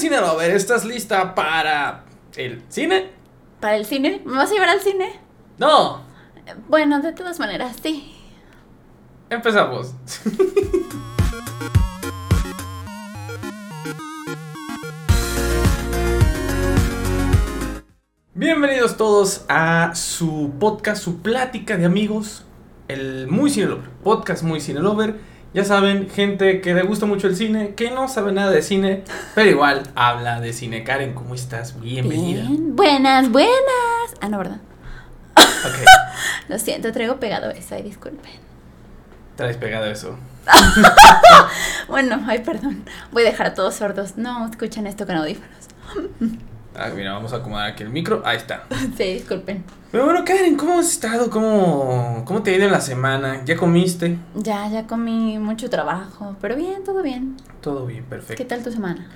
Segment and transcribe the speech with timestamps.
[0.00, 2.04] bien, Cine Lover, ¿estás lista para
[2.36, 3.10] el cine?
[3.60, 4.22] ¿Para el cine?
[4.24, 5.18] ¿Me vas a llevar al cine?
[5.58, 6.02] No,
[6.68, 8.14] Bueno, de todas maneras, sí.
[9.28, 9.94] empezamos.
[18.34, 22.44] Bienvenidos todos a su podcast, su plática de amigos,
[22.86, 25.16] el Muy Cine Lover, podcast Muy Cine Lover.
[25.58, 29.02] Ya saben, gente que le gusta mucho el cine, que no sabe nada de cine,
[29.34, 30.84] pero igual habla de cine.
[30.84, 31.80] Karen, ¿cómo estás?
[31.80, 32.42] Bienvenida.
[32.42, 32.76] Bien.
[32.76, 34.14] Buenas, buenas.
[34.20, 34.60] Ah, no, ¿verdad?
[35.34, 35.84] Ok,
[36.48, 38.30] Lo siento, traigo pegado eso, ay, disculpen.
[39.34, 40.16] traes pegado eso.
[41.88, 42.84] Bueno, ay, perdón.
[43.10, 44.16] Voy a dejar a todos sordos.
[44.16, 45.66] No escuchan esto con audífonos.
[46.78, 48.22] Ah, mira, vamos a acomodar aquí el micro.
[48.24, 48.64] Ahí está.
[48.96, 49.64] Sí, disculpen.
[49.90, 51.30] Pero bueno, Karen, ¿cómo has estado?
[51.30, 53.42] ¿Cómo, cómo te ha ido en la semana?
[53.44, 54.18] ¿Ya comiste?
[54.34, 57.36] Ya, ya comí mucho trabajo, pero bien, todo bien.
[57.62, 58.46] Todo bien, ¿Qué perfecto.
[58.46, 59.08] tal tu semana?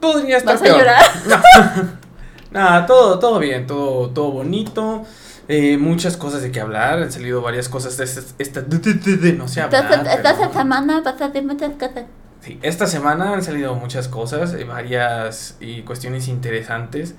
[0.00, 0.78] Podría estar ¿Vas a peor.
[0.78, 1.02] llorar?
[1.28, 1.88] No.
[2.50, 5.04] Nada, todo, todo bien, todo, todo bonito.
[5.48, 6.98] Eh, muchas cosas de que hablar.
[7.02, 8.20] Han salido varias cosas de esta.
[8.38, 9.84] esta- de- de- de- de- no sé hablar.
[9.84, 12.04] Esta pero- semana a hacer muchas cosas.
[12.48, 17.14] Sí, esta semana han salido muchas cosas, eh, varias y cuestiones interesantes.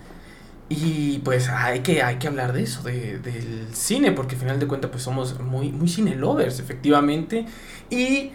[0.69, 4.59] Y pues hay que, hay que hablar de eso, de, del cine, porque al final
[4.59, 7.45] de cuentas pues somos muy, muy cine lovers, efectivamente.
[7.91, 8.31] Y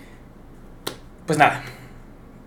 [1.27, 1.65] pues nada,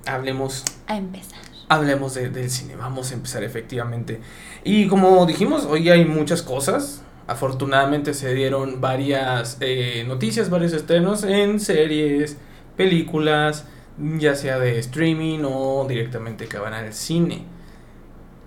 [0.06, 1.39] hablemos, A empezar.
[1.67, 4.22] hablemos de- del cine, vamos a empezar efectivamente.
[4.64, 7.02] Y como dijimos, hoy hay muchas cosas.
[7.28, 12.38] Afortunadamente se dieron varias eh, noticias, varios estrenos en series,
[12.78, 13.66] películas,
[13.98, 17.45] ya sea de streaming o directamente que van al cine.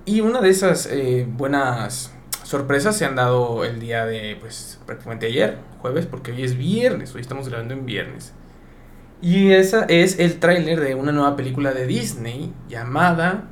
[0.05, 5.27] Y una de esas eh, buenas sorpresas se han dado el día de, pues, prácticamente
[5.27, 8.33] ayer, jueves, porque hoy es viernes, hoy estamos grabando en viernes.
[9.23, 13.45] Y esa es el tráiler de una nueva película de Disney llamada,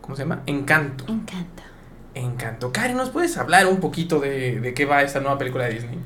[0.00, 0.42] ¿cómo se llama?
[0.46, 1.04] Encanto.
[1.08, 1.64] Encanta.
[2.14, 2.72] Encanto.
[2.72, 5.98] Karen, ¿nos puedes hablar un poquito de, de qué va esta nueva película de Disney?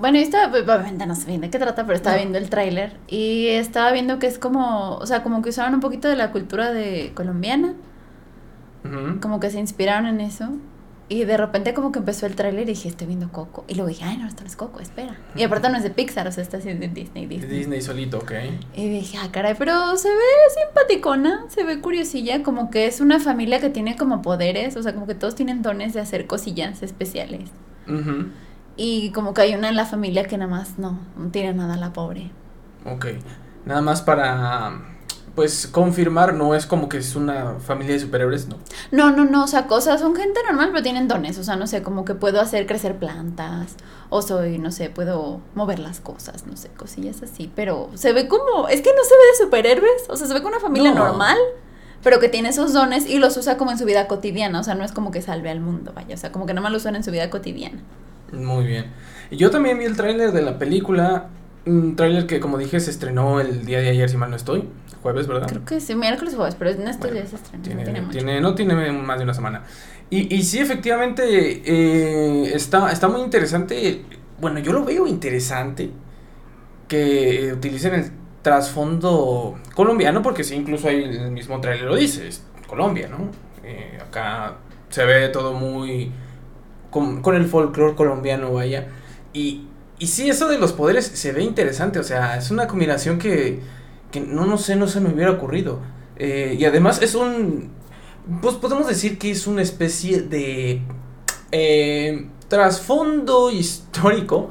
[0.00, 2.22] Bueno, yo estaba, pues, obviamente no sé bien de qué trata, pero estaba No.
[2.22, 5.80] viendo el tráiler y estaba viendo que es como, o sea, como que usaron un
[5.80, 7.74] poquito de la cultura de colombiana,
[9.20, 10.48] como que se inspiraron en eso.
[11.12, 13.64] Y de repente como que empezó el tráiler y dije, estoy viendo Coco.
[13.66, 15.18] Y luego dije, ay, no, esto no es Coco, espera.
[15.34, 17.50] Y aparte no es de Pixar, o sea, está haciendo de Disney, Disney.
[17.58, 18.30] Disney solito, ok.
[18.76, 20.14] Y dije, ah, caray, pero se ve
[20.64, 24.94] simpaticona, se ve curiosilla, como que es una familia que tiene como poderes, o sea,
[24.94, 27.50] como que todos tienen dones de hacer cosillas especiales.
[27.88, 28.26] Ujú.
[28.82, 31.76] Y como que hay una en la familia que nada más no, no tiene nada
[31.76, 32.30] la pobre.
[32.86, 33.08] Ok.
[33.66, 34.72] Nada más para,
[35.34, 38.56] pues, confirmar, no es como que es una familia de superhéroes, no.
[38.90, 41.66] No, no, no, o sea, cosas, son gente normal, pero tienen dones, o sea, no
[41.66, 43.76] sé, como que puedo hacer crecer plantas,
[44.08, 48.28] o soy, no sé, puedo mover las cosas, no sé, cosillas así, pero se ve
[48.28, 50.94] como, es que no se ve de superhéroes, o sea, se ve como una familia
[50.94, 51.04] No.
[51.04, 51.36] normal,
[52.02, 54.74] pero que tiene esos dones y los usa como en su vida cotidiana, o sea,
[54.74, 56.78] no es como que salve al mundo, vaya, o sea, como que nada más lo
[56.78, 57.82] usan en su vida cotidiana.
[58.32, 58.86] Muy bien.
[59.30, 61.28] Yo también vi el tráiler de la película,
[61.66, 64.68] un tráiler que, como dije, se estrenó el día de ayer, si mal no estoy,
[65.02, 65.48] jueves, ¿verdad?
[65.48, 68.54] Creo que sí, miércoles jueves, pero en estos días se estrena, Tiene, no tiene no
[68.54, 69.62] tiene más de una semana.
[70.10, 71.22] Y, y sí, efectivamente,
[71.64, 74.04] eh, está, está muy interesante.
[74.40, 75.90] Bueno, yo lo veo interesante
[76.88, 78.10] que utilicen el
[78.42, 83.30] trasfondo colombiano, porque sí, incluso ahí el mismo trailer lo dice, es Colombia, ¿no?
[83.62, 84.56] Eh, acá
[84.88, 86.10] se ve todo muy
[86.90, 88.88] con, con el folclore colombiano, vaya.
[89.32, 89.66] Y,
[89.98, 93.60] y sí, eso de los poderes se ve interesante, o sea, es una combinación que,
[94.10, 95.80] que no, no sé, no se me hubiera ocurrido.
[96.16, 97.70] Eh, y además es un,
[98.42, 100.82] pues podemos decir que es una especie de
[101.52, 104.50] eh, trasfondo histórico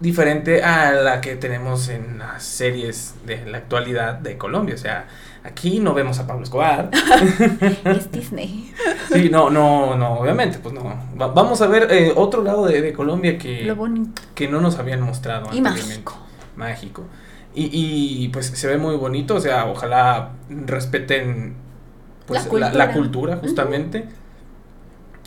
[0.00, 4.74] diferente a la que tenemos en las series de la actualidad de Colombia.
[4.74, 5.08] O sea,
[5.44, 6.90] aquí no vemos a Pablo Escobar.
[7.84, 8.72] Es Disney.
[9.12, 10.82] Sí, no, no, no, obviamente, pues no.
[11.20, 14.22] Va- vamos a ver eh, otro lado de, de Colombia que, Lo bonito.
[14.34, 15.88] que no nos habían mostrado Y anteriormente.
[16.10, 16.18] mágico.
[16.56, 17.02] Mágico.
[17.54, 21.54] Y, y pues se ve muy bonito, o sea, ojalá respeten
[22.26, 22.92] pues, La la, la cultura.
[22.92, 24.04] cultura, justamente.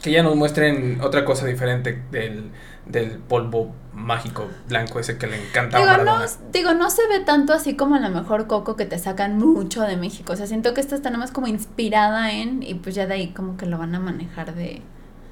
[0.02, 2.52] Que ya nos muestren otra cosa diferente del,
[2.86, 6.32] del polvo mágico blanco ese que le encanta a Digo no, Maradona.
[6.54, 9.82] digo, no se ve tanto así como a lo mejor Coco que te sacan mucho
[9.82, 10.34] de México.
[10.34, 13.16] O sea, siento que esta está nada más como inspirada en y pues ya de
[13.16, 14.82] ahí como que lo van a manejar de...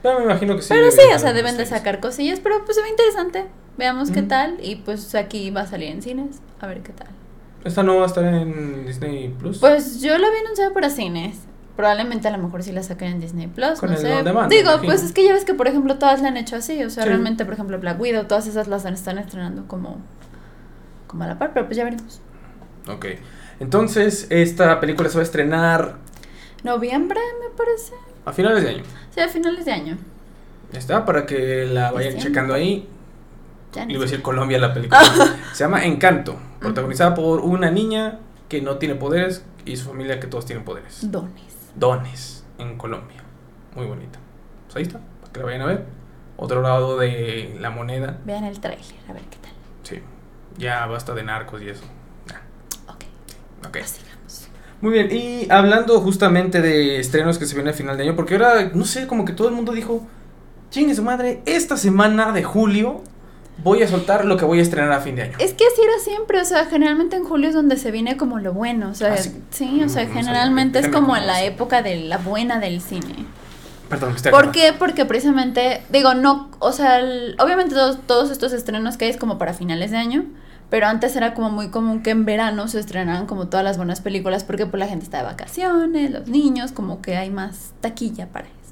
[0.02, 0.70] Pero me imagino que sí.
[0.70, 3.46] pero sí, o sea, deben de sacar cosillas, pero pues se ve interesante.
[3.78, 4.28] Veamos qué Ujú.
[4.30, 6.38] tal y pues aquí va a salir en cines.
[6.60, 7.08] A ver qué tal.
[7.64, 9.60] ¿Esta no va a estar en Disney Plus?
[9.60, 11.40] Pues yo lo había anunciado para cines.
[11.76, 14.24] Probablemente a lo mejor sí la saquen en Disney Plus, Con no el sé.
[14.24, 16.82] demand, Digo, pues es que ya ves que por ejemplo todas la han hecho así,
[16.84, 17.10] o sea, Sí.
[17.10, 19.98] realmente por ejemplo Black Widow, todas esas las están estrenando como
[21.08, 22.22] como a la par, pero pues ya veremos.
[22.88, 23.06] Ok.
[23.60, 25.96] Entonces, esta película se va a estrenar
[26.64, 27.94] Noviembre, me parece.
[28.26, 28.84] a finales de año.
[29.14, 29.98] Sí, a finales de año.
[30.74, 32.24] Ya está, para que la vayan Diciembre.
[32.32, 32.90] checando ahí.
[33.74, 35.00] Ya ni iba a decir Colombia la película.
[35.54, 38.20] Se llama Encanto, protagonizada por una niña
[38.50, 41.00] que no tiene poderes y su familia que todos tienen poderes.
[41.12, 41.55] Dones.
[41.76, 43.22] Dones en Colombia.
[43.76, 44.20] Muy bonita.
[44.66, 45.86] Pues ahí está, para que la vayan a ver.
[46.38, 48.20] Otro lado de la moneda.
[48.26, 49.52] Vean el tráiler, a ver qué tal.
[49.84, 50.02] Sí.
[50.58, 51.84] Ya basta de narcos y eso.
[52.28, 52.42] Ya,
[52.88, 53.04] Ok,
[53.66, 53.72] ok.
[53.72, 54.48] prosigamos.
[54.82, 58.36] Muy bien, y hablando justamente de estrenos que se vienen a final de año, porque
[58.36, 60.06] ahora, no sé, como que todo el mundo dijo,
[60.70, 63.02] chingue su madre, esta semana de julio
[63.64, 65.38] voy a soltar lo que voy a estrenar a fin de año.
[65.40, 68.40] Es que así era siempre, o sea, generalmente en julio es donde se viene como
[68.40, 69.32] lo bueno, o sea, Ah, sí.
[69.52, 70.14] sí, o sea, No, no sabía.
[70.24, 73.26] generalmente es como la época de la buena del cine.
[73.90, 74.74] Perdón, que esté ¿Por qué?
[74.78, 79.18] Porque precisamente, digo, no, o sea, el- obviamente todos, todos estos estrenos que hay es
[79.18, 80.26] como para finales de año,
[80.72, 84.02] pero antes era como muy común que en verano se estrenaran como todas las buenas
[84.02, 88.26] películas porque pues la gente está de vacaciones, los niños, como que hay más taquilla
[88.28, 88.65] para eso.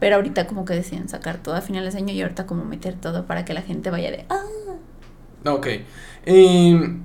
[0.00, 2.94] Pero ahorita como que deciden sacar todo a finales de año y ahorita como meter
[2.94, 4.42] todo para que la gente vaya de, ah,
[5.46, 5.66] Ok.
[6.26, 6.98] Eh,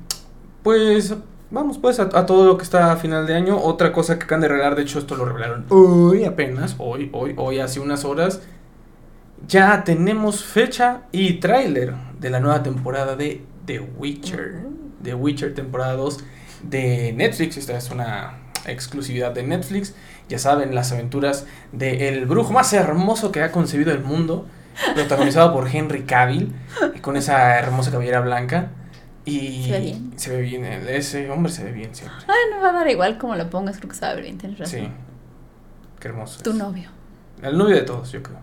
[0.63, 1.15] pues
[1.51, 3.57] vamos pues a, a todo lo que está a final de año.
[3.57, 7.33] Otra cosa que acaban de revelar, de hecho esto lo revelaron hoy apenas, hoy, hoy,
[7.37, 8.41] hoy, hace unas horas.
[9.47, 14.63] Ya tenemos fecha y tráiler de la nueva temporada de The Witcher.
[15.03, 16.19] The Witcher temporada 2
[16.63, 17.57] de Netflix.
[17.57, 19.93] Esta es una exclusividad de Netflix.
[20.29, 24.47] Ya saben, las aventuras del brujo más hermoso que ha concebido el mundo.
[24.93, 26.53] Protagonizado por Henry Cavill.
[27.01, 28.71] Con esa hermosa cabellera blanca.
[29.23, 30.13] Y Se ve bien.
[30.17, 32.17] se ve bien, Ese hombre se ve bien siempre.
[32.27, 34.59] ay, no va a dar igual como lo pongas, creo que se ver bien, tienes
[34.59, 34.79] razón.
[34.79, 34.87] Sí.
[35.99, 36.43] Qué hermoso.
[36.43, 36.55] Tu es.
[36.55, 36.89] novio,
[37.41, 38.37] El novio de todos, yo creo.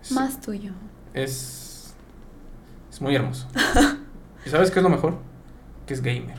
[0.00, 0.70] Es- más tuyo.
[1.14, 1.94] Es.
[2.92, 3.48] Es muy hermoso.
[4.46, 5.18] ¿Y sabes qué es lo mejor?
[5.86, 6.36] Que es gamer.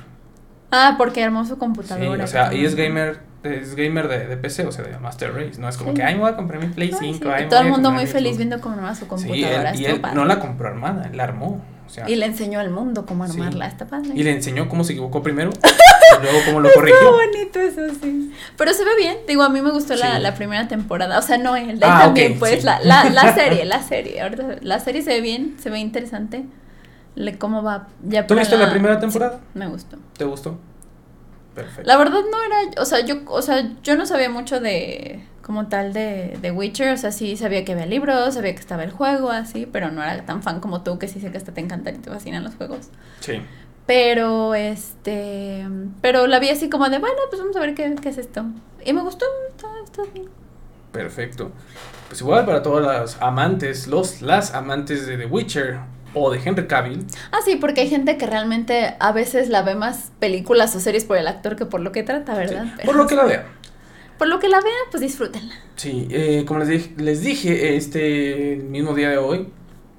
[0.71, 2.23] Ah, porque armó su Sí, computadora.
[2.23, 3.19] o sea, y es gamer.
[3.43, 5.59] Es gamer de, de PC, o sea, de Master Race.
[5.59, 5.95] No es como Sí.
[5.97, 7.23] que, ay, me voy a comprar mi Play Ay, 5.
[7.23, 8.37] sí, ay, y me todo el mundo muy feliz Xbox".
[8.37, 9.71] viendo cómo arma su Sí, computadora.
[9.71, 11.59] él- y él no la compró armada, él la armó.
[11.87, 13.33] O sea, Y le enseñó al mundo cómo Sí.
[13.39, 14.11] armarla, está padre.
[14.13, 15.49] y le enseñó cómo se equivocó primero.
[16.19, 17.11] y luego cómo lo corrigió.
[17.11, 18.31] bonito eso, sí.
[18.57, 19.17] Pero se ve bien.
[19.27, 20.21] Digo, a mí me gustó la, Sí.
[20.21, 21.17] la primera temporada.
[21.17, 22.59] O sea, no él, él Ah, también, ok, pues.
[22.61, 22.65] sí.
[22.65, 24.21] La, la, la serie, la serie.
[24.21, 26.45] Ahorita, la serie se ve bien, se ve interesante.
[27.15, 27.87] Le, ¿Cómo va?
[28.03, 29.39] Ya ¿Tú viste la primera temporada?
[29.39, 29.97] Sí, me gustó.
[30.17, 30.57] ¿Te gustó?
[31.55, 31.83] Perfecto.
[31.85, 35.67] La verdad no era, o sea, yo, o sea, yo no sabía mucho de, como
[35.67, 38.91] tal, de, de Witcher, o sea, sí sabía que había libros, sabía que estaba el
[38.91, 41.59] juego, así, pero no era tan fan como tú, que sí sé que hasta te
[41.59, 42.89] encantan y te fascinan los juegos.
[43.19, 43.41] Sí.
[43.85, 45.67] Pero, este,
[45.99, 48.45] pero la vi así como de, bueno, pues vamos a ver qué, qué es esto.
[48.85, 50.29] Y me gustó, está, está bien.
[50.93, 51.51] Perfecto.
[52.07, 55.79] Pues igual para todas las amantes, los, las amantes de The Witcher
[56.13, 57.05] o de Henry Cavill.
[57.31, 61.05] Ah, sí, porque hay gente que realmente a veces la ve más películas o series
[61.05, 62.65] por el actor que por lo que trata, ¿verdad?
[62.79, 63.43] sí, por lo que la vean.
[64.17, 65.55] Por lo que la vean, pues disfrútenla.
[65.77, 69.47] Sí, eh, como les dije, les dije, este mismo día de hoy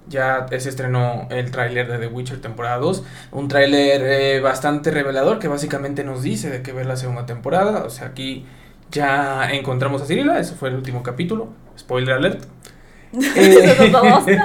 [0.09, 3.03] ya se estrenó el tráiler de The Witcher temporada 2.
[3.32, 7.82] Un tráiler eh, bastante revelador que básicamente nos dice de qué ver la segunda temporada.
[7.82, 8.47] O sea, aquí
[8.93, 11.49] ya encontramos a Cirila, ese fue el último capítulo.
[11.76, 12.44] Spoiler alert.
[13.15, 13.76] Eh.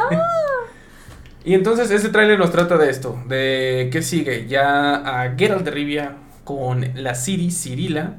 [1.47, 4.47] Y entonces este tráiler nos trata de esto, de qué sigue.
[4.47, 8.17] Ya a Geralt de Rivia con la Ciri, Cirila,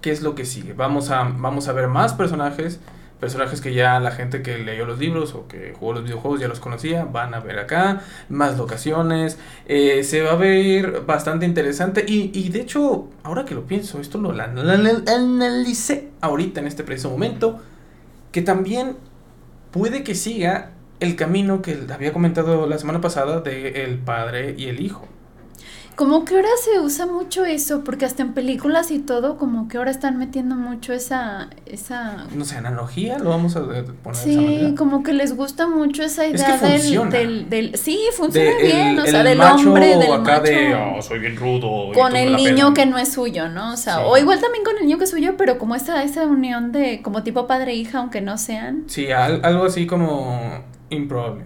[0.00, 0.72] ¿qué es lo que sigue?
[0.72, 2.80] Vamos a, vamos a ver más personajes,
[3.20, 6.48] personajes que ya la gente que leyó los libros o que jugó los videojuegos ya
[6.48, 8.00] los conocía, van a ver acá,
[8.30, 13.54] más locaciones, eh, se va a ver bastante interesante y, y de hecho, ahora que
[13.54, 17.60] lo pienso, esto lo analicé ahorita en este preciso momento,
[18.32, 18.96] que también
[19.70, 24.66] puede que siga el camino que había comentado la semana pasada de el padre y
[24.68, 25.06] el hijo.
[25.94, 29.78] Como que ahora se usa mucho eso, porque hasta en películas y todo, como que
[29.78, 34.22] ahora están metiendo mucho esa, esa, No sé, analogía, lo vamos a poner de esa
[34.22, 34.74] sí, manera.
[34.76, 38.62] como que les gusta mucho esa Es idea que del, del, del, sí, funciona De
[38.62, 41.34] bien, el- o sea, el del macho hombre, del acá macho, de "Oh, soy bien
[41.36, 42.74] rudo con el niño pelas".
[42.76, 43.72] que no es suyo, ¿no?
[43.72, 44.02] O sea, Sí.
[44.06, 47.02] o igual también con el niño que es suyo, pero como esa, esa unión de,
[47.02, 51.44] como tipo padre e hija, aunque no sean, Sí, al- algo así como improbable.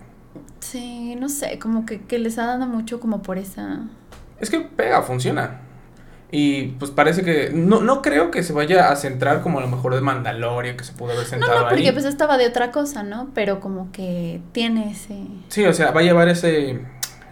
[0.60, 3.80] sí, no sé, como que, que les ha dado mucho como por esa...
[4.40, 5.60] Es que pega, funciona.
[6.30, 7.50] Y pues parece que.
[7.54, 10.84] No, no creo que se vaya a centrar como a lo mejor de Mandalorian, que
[10.84, 11.92] se pudo haber No, sentado no, porque ahí.
[11.92, 13.30] pues estaba de otra cosa, ¿no?
[13.34, 15.26] Pero como que tiene ese...
[15.48, 16.80] Sí, o sea, va a llevar ese.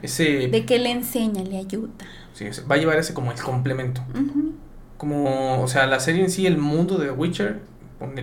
[0.03, 0.49] Ese.
[0.49, 1.91] De que le enseña, le ayuda.
[2.35, 4.03] sí, o sea, va a llevar ese como el complemento.
[4.97, 5.63] Como.
[5.63, 7.61] O sea, la serie en sí, el mundo de Witcher,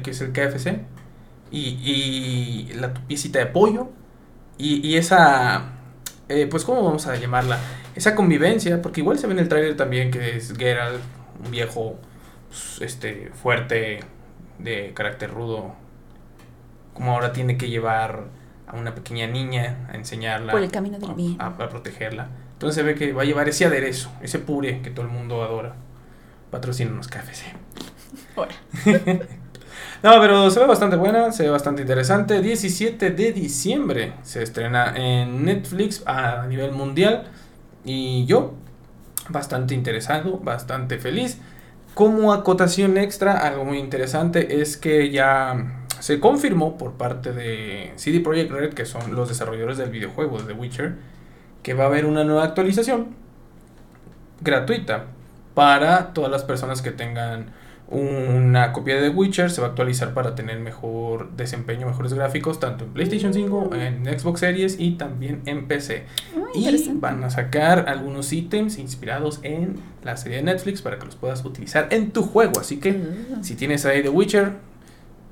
[0.04, 0.82] que es el KFC.
[1.52, 3.90] Y, y la piecita de pollo.
[4.58, 5.74] Y, y esa.
[6.30, 7.60] eh, pues, ¿cómo vamos a llamarla?
[7.96, 11.02] Esa convivencia, porque igual se ve en el tráiler también que es Geralt,
[11.44, 12.00] un viejo,
[12.50, 14.02] pues, este, fuerte,
[14.60, 15.76] de carácter rudo,
[16.94, 18.26] como ahora tiene que llevar
[18.68, 20.52] a una pequeña niña a enseñarla.
[20.52, 21.36] Por el camino del bien.
[21.40, 22.30] A, a protegerla.
[22.54, 25.44] Entonces se ve que va a llevar ese aderezo, ese puré que todo el mundo
[25.44, 25.76] adora.
[26.52, 27.44] Patrocina unos cafés.
[27.44, 27.54] ¿eh?
[28.36, 28.56] Ahora.
[30.04, 32.42] No, pero se ve bastante buena, se ve bastante interesante.
[32.42, 37.24] 17 de diciembre se estrena en Netflix a nivel mundial.
[37.84, 38.54] Y yo,
[39.30, 41.40] bastante interesado, bastante feliz.
[41.96, 48.20] Como acotación extra, algo muy interesante es que ya se confirmó por parte de CD
[48.20, 50.96] Projekt Red, que son los desarrolladores del videojuego de The Witcher,
[51.64, 53.16] que va a haber una nueva actualización
[54.42, 55.06] gratuita
[55.56, 57.48] para todas las personas que tengan
[57.90, 59.50] una copia de The Witcher.
[59.50, 64.20] Se va a actualizar para tener mejor desempeño, mejores gráficos, tanto en PlayStation 5, en
[64.20, 66.06] Xbox Series y también en PC.
[66.36, 71.06] Muy Y van a sacar algunos ítems inspirados en la serie de Netflix para que
[71.06, 72.60] los puedas utilizar en tu juego.
[72.60, 73.44] Así que Mm.
[73.44, 74.54] si tienes ahí The Witcher,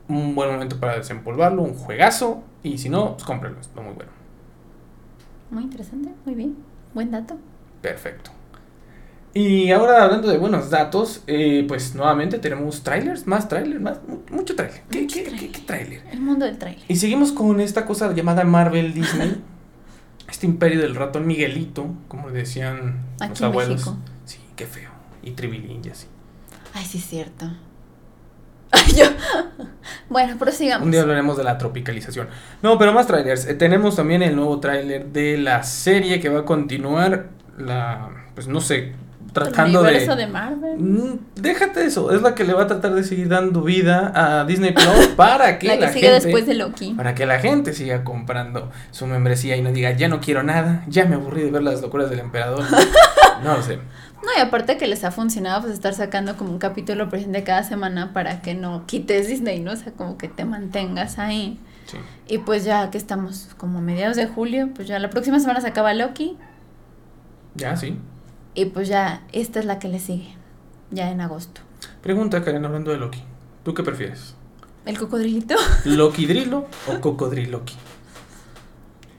[0.07, 2.43] un buen momento para desempolvarlo, un juegazo.
[2.63, 4.12] Y si no, pues cómpralo, está muy bueno.
[5.51, 6.55] Muy interesante, muy bien.
[6.93, 7.38] Buen dato.
[7.81, 8.31] Perfecto.
[9.38, 14.22] Y ahora hablando de buenos datos, eh, pues nuevamente tenemos trailers, más trailers, más, mu-
[14.34, 14.82] mucho trailer.
[14.89, 15.39] ¿Qué, Mucho qué, tráiler.
[15.42, 16.01] qué- qué tráiler?
[16.12, 16.86] El mundo del trailer.
[16.88, 19.36] Y seguimos con esta cosa llamada Marvel Disney.
[20.30, 23.75] este imperio del ratón Miguelito, como decían los Aquí abuelos.
[23.82, 23.98] México.
[24.24, 24.89] Sí, qué feo.
[25.22, 26.08] Y Tribilín y así.
[26.74, 27.46] Ay, sí es cierto.
[28.72, 29.06] Ay, yo.
[30.10, 30.86] Bueno, prosigamos.
[30.86, 32.27] Un día hablaremos de la tropicalización.
[32.62, 33.48] No, pero más trailers.
[33.48, 38.48] Eh, tenemos también el nuevo tráiler de la serie que va a continuar la, pues
[38.48, 38.94] no sé,
[39.36, 39.92] tratando el de...
[39.92, 40.80] universo de Marvel.
[40.80, 44.46] Mm, Déjate eso, es la que le va a tratar de seguir dando vida a
[44.46, 46.94] Disney Plus para que La que la, gente después de Loki.
[46.94, 50.84] para que la gente siga comprando su membresía y no diga, ya no quiero nada,
[50.88, 52.63] ya me aburrí de ver las locuras del emperador.
[53.44, 53.75] No lo sé.
[53.75, 57.63] No, y aparte que les ha funcionado pues estar sacando como un capítulo presente cada
[57.63, 59.74] semana para que no quites Disney, ¿no?
[59.74, 61.60] O sea, como que te mantengas ahí.
[61.86, 61.98] Sí.
[62.27, 65.68] Y pues ya que estamos como mediados de julio, pues ya la próxima semana se
[65.68, 66.38] acaba Loki
[67.56, 68.00] Ya, sí.
[68.55, 70.33] Y pues ya esta es la que le sigue,
[70.91, 71.62] ya en agosto.
[72.01, 73.21] Pregunta, Karen, hablando de Loki.
[73.63, 74.35] ¿Tú qué prefieres?
[74.85, 75.55] ¿El cocodrilito?
[75.85, 77.74] ¿Loki Drilo o Cocodriloki?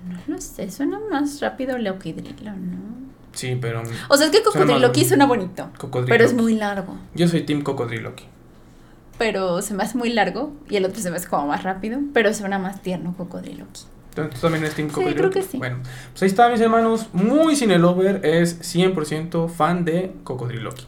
[0.08, 2.96] No lo sé, suena más rápido Loki Drilo, ¿no?
[3.32, 6.10] Sí, pero O sea, es que cocodriloqui suena bonito, Cocodriloqui.
[6.10, 6.96] pero es muy largo.
[7.14, 8.24] Yo soy Team Cocodriloqui.
[9.18, 11.98] Pero se me hace muy largo y el otro se me hace como más rápido,
[12.14, 13.82] pero suena más tierno cocodriloqui.
[14.16, 15.30] ¿Tú tú también eres Team Sí, Cocodriloqui?
[15.30, 15.58] creo que sí.
[15.58, 15.78] Bueno,
[16.10, 17.08] pues ahí está, mis hermanos.
[17.12, 20.86] Muy cinelover es 100% fan de Cocodriloqui.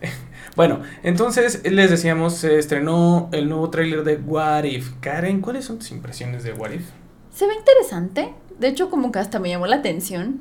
[0.56, 4.92] bueno, entonces les decíamos, se estrenó el nuevo tráiler de What If.
[5.00, 6.88] Karen, ¿cuáles son tus impresiones de What If?
[7.34, 8.32] Se ve interesante.
[8.58, 10.40] De hecho, como que hasta me llamó la atención.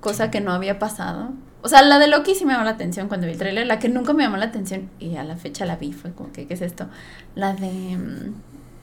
[0.00, 1.30] Cosa que no había pasado.
[1.62, 3.66] O sea, la de Loki sí me llamó la atención cuando vi el tráiler.
[3.66, 6.32] La que nunca me llamó la atención, y a la fecha la vi, fue como
[6.32, 6.88] que, ¿qué es esto?
[7.34, 8.34] La de mm,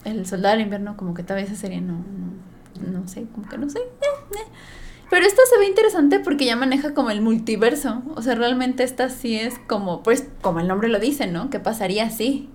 [0.08, 3.58] El Soldado del Invierno, como que todavía esa serie no, no, no sé, como que
[3.58, 3.80] no sé.
[3.80, 4.48] eh, eh.
[5.10, 8.02] Pero esta se ve interesante porque ya maneja como el multiverso.
[8.16, 11.50] O sea, realmente esta sí es como, pues, como el nombre lo dice, ¿no?
[11.50, 12.50] Que pasaría así.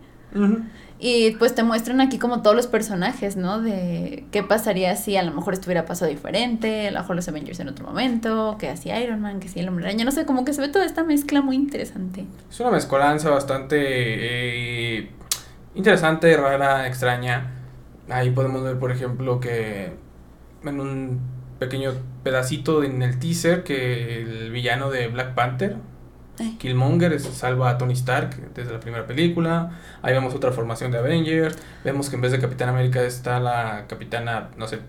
[0.99, 3.61] Y pues te muestran aquí como todos los personajes, ¿no?
[3.61, 7.61] De qué pasaría si a lo mejor estuviera pasado diferente, a lo mejor los Avengers
[7.61, 10.45] en otro momento, que así Iron Man, que sí el Hombre Araña, no sé, como
[10.45, 12.25] que se ve toda esta mezcla muy interesante.
[12.51, 15.11] Es una mezcolanza bastante eh,
[15.75, 17.53] interesante, rara, extraña.
[18.09, 19.93] Ahí podemos ver, por ejemplo, que
[20.65, 21.21] en un
[21.59, 21.93] pequeño
[22.25, 25.77] pedacito en el teaser que el villano de Black Panther,
[26.39, 26.57] Ay.
[26.59, 29.79] Killmonger, es- salva a Tony Stark desde la primera película.
[30.03, 31.57] Ahí vemos otra formación de Avengers.
[31.85, 34.81] Vemos que en vez de Capitán América está la capitana, no sé,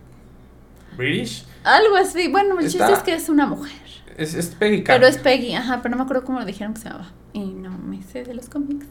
[0.97, 1.45] British.
[1.63, 3.73] Algo así, bueno, el Está- chiste es que es una mujer.
[4.17, 5.09] Es, es Peggy Pero Carter.
[5.09, 7.09] es Peggy, ajá, pero no me acuerdo cómo lo dijeron que se llamaba.
[7.33, 8.85] Y no me sé de los cómics.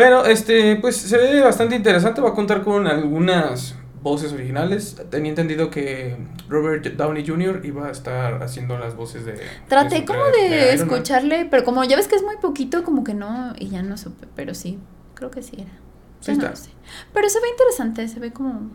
[0.00, 2.22] Pero este, pues se ve bastante interesante.
[2.22, 4.96] Va a contar con algunas voces originales.
[5.10, 6.16] Tenía entendido que
[6.48, 7.60] Robert Downey Jr.
[7.64, 9.38] iba a estar haciendo las voces de.
[9.68, 13.52] Traté como de, escucharle, pero como ya ves que es muy poquito, como que no,
[13.58, 14.78] y ya no supe, pero sí,
[15.14, 15.72] creo que sí era.
[16.20, 16.50] Sí no está.
[16.50, 16.70] lo sé.
[17.12, 18.70] Pero se ve interesante, se ve como...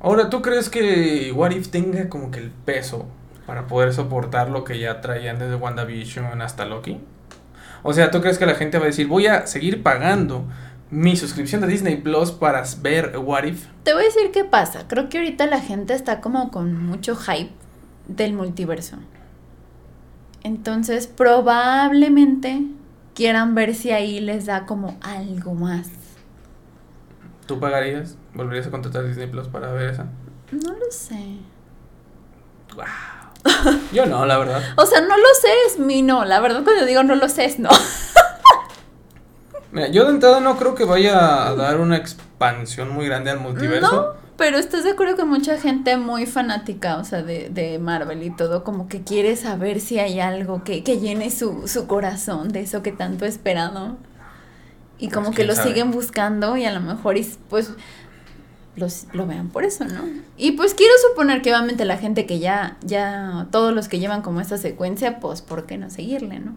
[0.00, 3.06] Ahora, ¿tú crees que What If tenga como que el peso
[3.46, 7.00] para poder soportar lo que ya traían desde WandaVision hasta Loki?
[7.82, 10.46] O sea, ¿tú crees que la gente va a decir, voy a seguir pagando
[10.90, 13.66] mi suscripción de Disney Plus para ver What If?
[13.82, 14.86] Te voy a decir qué pasa.
[14.88, 17.50] Creo que ahorita la gente está como con mucho hype
[18.08, 18.96] del multiverso.
[20.44, 22.62] Entonces, probablemente
[23.14, 25.90] quieran ver si ahí les da como algo más.
[27.46, 28.16] ¿Tú pagarías?
[28.34, 30.06] ¿Volverías a contratar Disney Plus para ver esa?
[30.50, 31.38] No lo sé.
[32.74, 33.21] Wow.
[33.92, 34.62] Yo no, la verdad.
[34.76, 36.24] O sea, no lo sé, es mi no.
[36.24, 37.70] La verdad, cuando digo no lo sé, es no.
[39.72, 43.40] Mira, yo de entrada no creo que vaya a dar una expansión muy grande al
[43.40, 43.90] multiverso.
[43.90, 44.06] No,
[44.36, 48.30] pero estás de acuerdo que mucha gente muy fanática, o sea, de, de Marvel y
[48.36, 52.60] todo, como que quiere saber si hay algo que, que llene su, su corazón de
[52.60, 53.96] eso que tanto esperado.
[54.98, 55.70] Y Pues, como que lo sabe.
[55.70, 57.70] siguen buscando y a lo mejor, y, pues,
[58.76, 60.02] los, lo vean por eso, ¿no?
[60.36, 64.22] Y pues quiero suponer que obviamente la gente que ya, ya, todos los que llevan
[64.22, 66.56] como esta secuencia, pues, ¿por qué no seguirle, no?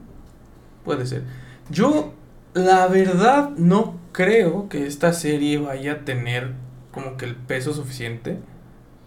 [0.84, 1.24] Puede ser.
[1.69, 2.13] Yo,
[2.53, 6.53] la verdad, no creo que esta serie vaya a tener
[6.91, 8.39] como que el peso suficiente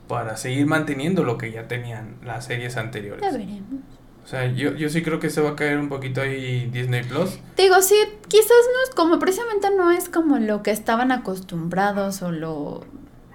[0.07, 3.23] para seguir manteniendo lo que ya tenían las series anteriores.
[3.23, 3.81] Ya veremos.
[4.29, 7.03] O sea, yo, yo sí creo que se va a caer un poquito ahí Disney
[7.03, 7.39] Plus.
[7.57, 7.95] Digo, sí,
[8.29, 12.85] quizás no es como, precisamente no es como lo que estaban acostumbrados o lo,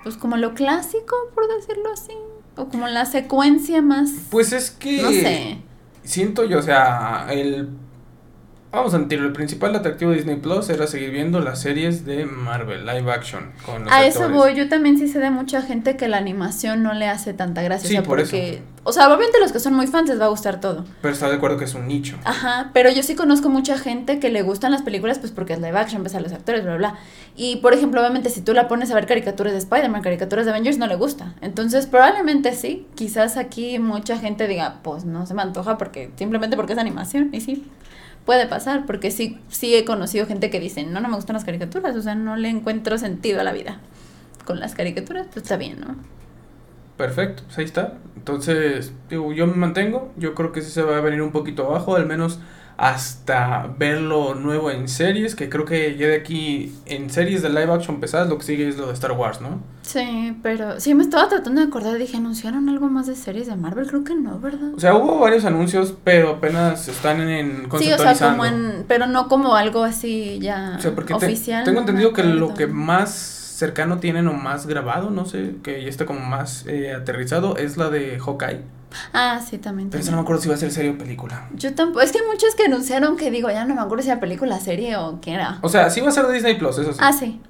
[0.03, 2.13] pues como lo clásico, por decirlo así,
[2.57, 5.01] o como la secuencia más, Pues es que...
[5.01, 5.57] no sé.
[6.03, 7.69] Siento yo, o sea, el...
[8.73, 12.25] Vamos a admitirlo, el principal atractivo de Disney Plus era seguir viendo las series de
[12.25, 15.95] Marvel, live action, con los A eso voy, yo también sí sé de mucha gente
[15.95, 19.05] que la animación no le hace tanta gracia, Sí, o sea, por porque, o sea,
[19.05, 20.85] obviamente los que son muy fans les va a gustar todo.
[21.03, 22.17] Pero está de acuerdo que es un nicho.
[22.23, 25.59] Ajá, pero yo sí conozco mucha gente que le gustan las películas pues porque es
[25.59, 26.95] live action, ves a los actores, bla, bla.
[27.35, 30.51] Y por ejemplo, obviamente si tú la pones a ver caricaturas de Spider-Man, caricaturas de
[30.51, 31.35] Avengers, no le gusta.
[31.41, 36.55] Entonces probablemente sí, quizás aquí mucha gente diga, pues no se me antoja porque simplemente
[36.55, 37.29] porque es animación.
[37.33, 37.67] Y sí,
[38.25, 41.45] puede pasar, porque sí, sí he conocido gente que dice, no, no me gustan las
[41.45, 43.79] caricaturas, o sea, no le encuentro sentido a la vida.
[44.45, 45.95] Con las caricaturas, pues está bien, ¿no?
[46.97, 47.97] Perfecto, pues ahí está.
[48.15, 50.11] Entonces, digo, yo me mantengo.
[50.17, 52.39] Yo creo que sí se va a venir un poquito abajo, al menos
[52.77, 57.49] hasta ver lo nuevo en series, que creo que ya de aquí en series de
[57.49, 59.61] live action pesadas lo que sigue es lo de Star Wars, ¿no?
[59.83, 63.55] Sí, pero sí me estaba tratando de acordar, dije, ¿anunciaron algo más de series de
[63.55, 63.85] Marvel?
[63.87, 64.73] Creo que no, ¿verdad?
[64.75, 68.15] O sea, hubo varios anuncios, pero apenas están en Sí, o conceptualizando.
[68.15, 71.63] sea, como en, pero no como algo así ya O sea, porque te- oficial.
[71.65, 75.81] tengo no entendido que lo que más cercano tienen o más grabado, no sé, que
[75.83, 78.61] ya está como más eh, aterrizado, es la de Hawkeye.
[79.13, 79.89] Ah, sí, también.
[79.89, 80.11] Pero también.
[80.11, 81.49] no me acuerdo si va a ser serie o película.
[81.55, 84.09] Yo tampoco, es que hay muchos que anunciaron que digo, ya no me acuerdo si
[84.11, 85.59] era película, serie o qué era.
[85.61, 86.99] O sea, sí va a ser de Disney Plus, eso sí.
[87.01, 87.41] Ah, sí.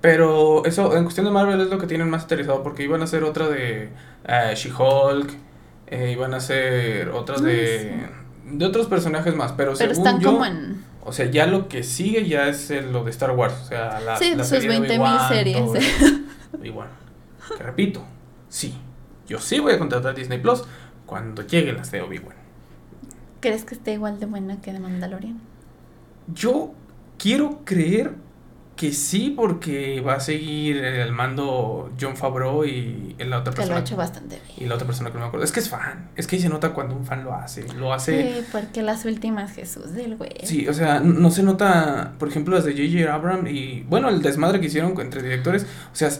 [0.00, 3.04] Pero eso, en cuestión de Marvel, es lo que tienen más aterrizado, porque iban a
[3.04, 3.90] hacer otra de
[4.28, 5.32] eh, She-Hulk,
[5.88, 8.06] eh, iban a hacer otras de,
[8.44, 10.84] de otros personajes más, pero, Pero según están yo, como en...
[11.02, 13.98] o sea, ya lo que sigue ya es el- lo de Star Wars, o sea,
[14.00, 17.56] la, Sí, la sus serie de 20,000 Obi-Wan, series, eso.
[17.56, 18.02] Que repito,
[18.48, 18.76] sí,
[19.26, 20.64] yo sí voy a contratar Disney Plus
[21.04, 22.36] cuando llegue las de Obi-Wan.
[23.40, 25.40] ¿Crees que esté igual de buena que de Mandalorian?
[26.34, 26.72] Yo
[27.18, 28.14] quiero creer
[28.76, 33.64] que sí, porque va a seguir el mando John Favreau y la otra Que lo
[33.64, 33.80] ha persona.
[33.80, 34.58] hecho bastante bien.
[34.58, 35.44] Y la otra persona que no me acuerdo.
[35.44, 36.10] Es que es fan.
[36.14, 37.66] Es que se nota cuando un fan lo hace.
[37.74, 38.34] Lo hace.
[38.40, 40.32] Sí, porque las últimas Jesús del güey.
[40.44, 43.14] Sí, o sea, no se nota, por ejemplo, las de J.J.
[43.14, 45.64] Abrams y, bueno, el desmadre que hicieron entre directores.
[45.92, 46.10] O sea,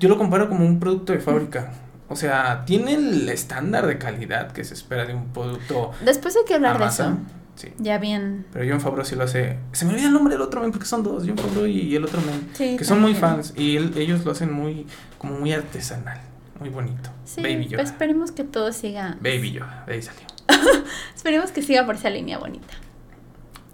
[0.00, 1.72] yo lo comparo como un producto de fábrica.
[2.08, 6.44] O sea, tiene el estándar de calidad que se espera de un producto Después hay
[6.44, 7.16] que hablar de eso.
[7.56, 7.72] Sí.
[7.78, 8.46] Ya bien.
[8.52, 9.58] Pero John Favreau sí lo hace.
[9.72, 12.04] Se me olvida el nombre del otro men porque son dos, John Favreau y el
[12.04, 12.48] otro men.
[12.52, 14.86] Sí, Que son muy fans y él- ellos lo hacen muy,
[15.18, 16.20] como muy artesanal,
[16.58, 17.10] muy bonito.
[17.24, 17.76] Sí, Baby Yoda.
[17.78, 19.16] pues esperemos que todo siga.
[19.20, 20.22] Baby Yoda, de ahí salió.
[21.14, 22.74] Esperemos que siga por esa línea bonita.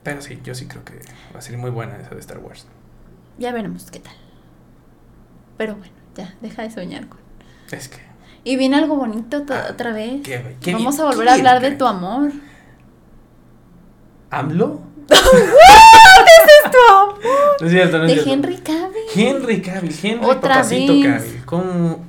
[0.03, 1.01] Pero sí, yo sí creo que
[1.35, 2.67] va a ser muy buena esa de Star Wars.
[3.39, 4.15] Ya veremos qué tal.
[5.57, 7.19] Pero bueno, ya, deja de soñar con.
[7.71, 7.99] Es que.
[8.45, 10.23] Y viene algo bonito to- Ah, otra vez.
[10.23, 12.33] qué- qué Vamos bien, a volver qué a bien, hablar de qué tu amor.
[14.31, 14.81] ¿AMLO?
[15.11, 17.19] ¡Es tu amor!
[17.61, 18.31] No es cierto, no es De cierto.
[18.33, 19.03] Henry Cavill.
[19.15, 21.07] Henry Cavill, Henry Otra Papacito vez.
[21.23, 21.45] Cavill.
[21.45, 22.05] Como...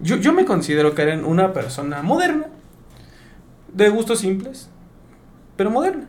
[0.00, 2.46] Yo, yo me considero era una persona moderna,
[3.72, 4.68] de gustos simples,
[5.56, 6.06] pero moderna.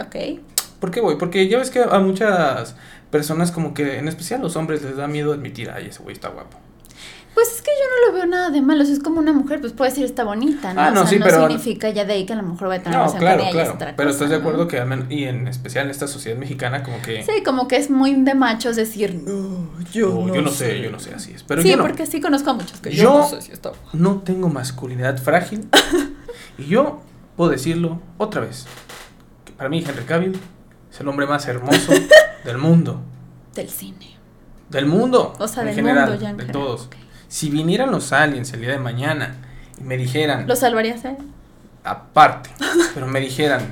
[0.00, 0.40] Ok.
[0.80, 1.16] ¿Por qué voy?
[1.16, 2.74] Porque ya ves que a muchas
[3.10, 6.14] personas como que, en especial a los hombres, les da miedo admitir, ay, ese güey
[6.14, 6.58] está guapo.
[7.34, 8.84] Pues es que yo no lo veo nada de malo.
[8.84, 10.80] Si es como una mujer, pues puede decir está bonita, ¿no?
[10.82, 12.68] Ah, no, o sea, sí, no pero- significa ya de ahí que a lo mejor
[12.68, 13.94] va a tener No, relación claro, con ella claro.
[13.96, 14.40] Pero cosa, estás de ¿no?
[14.40, 17.22] acuerdo que, y en especial en esta sociedad mexicana, como que...
[17.22, 20.80] Sí, como que es muy de machos decir, no, yo, "Oh, no, yo no sé,
[20.82, 21.42] yo no sé, así es.
[21.42, 23.72] Pero sí, yo porque sí conozco a muchos que yo, Yo- no sé si está
[23.94, 25.68] no tengo masculinidad frágil.
[26.58, 27.00] y yo
[27.36, 28.66] puedo decirlo otra vez.
[29.46, 30.38] Que para mí Henry Cavill
[30.90, 31.92] es el hombre más hermoso
[32.44, 33.00] del mundo.
[33.54, 34.18] del cine.
[34.68, 35.32] Del mundo.
[35.38, 36.88] O sea, en del general, mundo ya en de general, todos.
[37.32, 39.36] Si vinieran los aliens el día de mañana
[39.80, 41.16] y me dijeran, ¿Lo salvarías a él?
[41.82, 42.50] aparte,
[42.94, 43.62] pero me dijeran,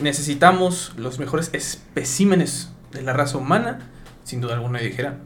[0.00, 3.78] necesitamos los mejores especímenes de la raza humana,
[4.24, 5.18] sin duda alguna dijera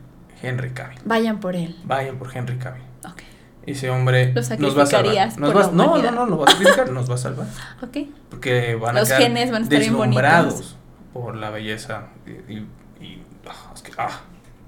[0.43, 0.99] Henry Cavill.
[1.07, 1.75] Vayan por él.
[1.85, 2.83] Vayan por Henry Cavill.
[3.09, 3.23] Ok.
[3.65, 4.87] ese hombre Lo nos va a salvar.
[4.87, 7.19] sacrificarías Nos por va- la no, no, no, nos va a sacrificar, nos va a
[7.19, 7.47] salvar.
[7.83, 7.97] Ok.
[8.29, 10.77] Porque van a Los quedar genes van a estar bien deslumbrados bonitos.
[11.15, 12.09] por la belleza.
[12.27, 12.67] Y, y-
[13.01, 14.21] y, ah, es que, ah,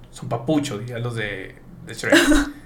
[0.09, 2.15] son papucho, dirían los de, de Shrek.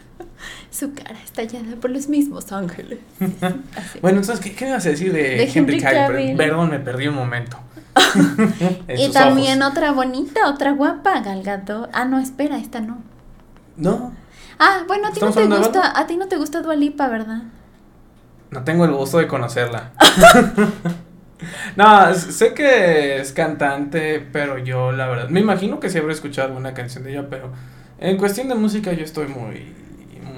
[0.71, 2.99] Su cara está llena por los mismos ángeles.
[4.01, 5.97] Bueno, entonces, ¿qué, qué me vas a decir de, De Henry Henry Cavill?
[6.07, 6.37] Cavill.
[6.37, 7.57] Perdón, me perdí un momento.
[8.87, 9.71] En y también ojos.
[9.73, 11.89] otra bonita, otra guapa, Gal Gadot.
[11.93, 12.99] Ah, no, espera, esta no.
[13.75, 14.13] No,
[14.59, 17.07] Ah, bueno, a ti no ¿Estamos te gusta, a ti no te gusta Dua Lipa,
[17.07, 17.43] ¿verdad?
[18.49, 19.91] no tengo el gusto de conocerla.
[21.75, 26.47] no, sé que es cantante, pero yo la verdad, me imagino que sí habré escuchado
[26.47, 27.51] alguna canción de ella, pero
[27.99, 29.75] en cuestión de música yo estoy muy...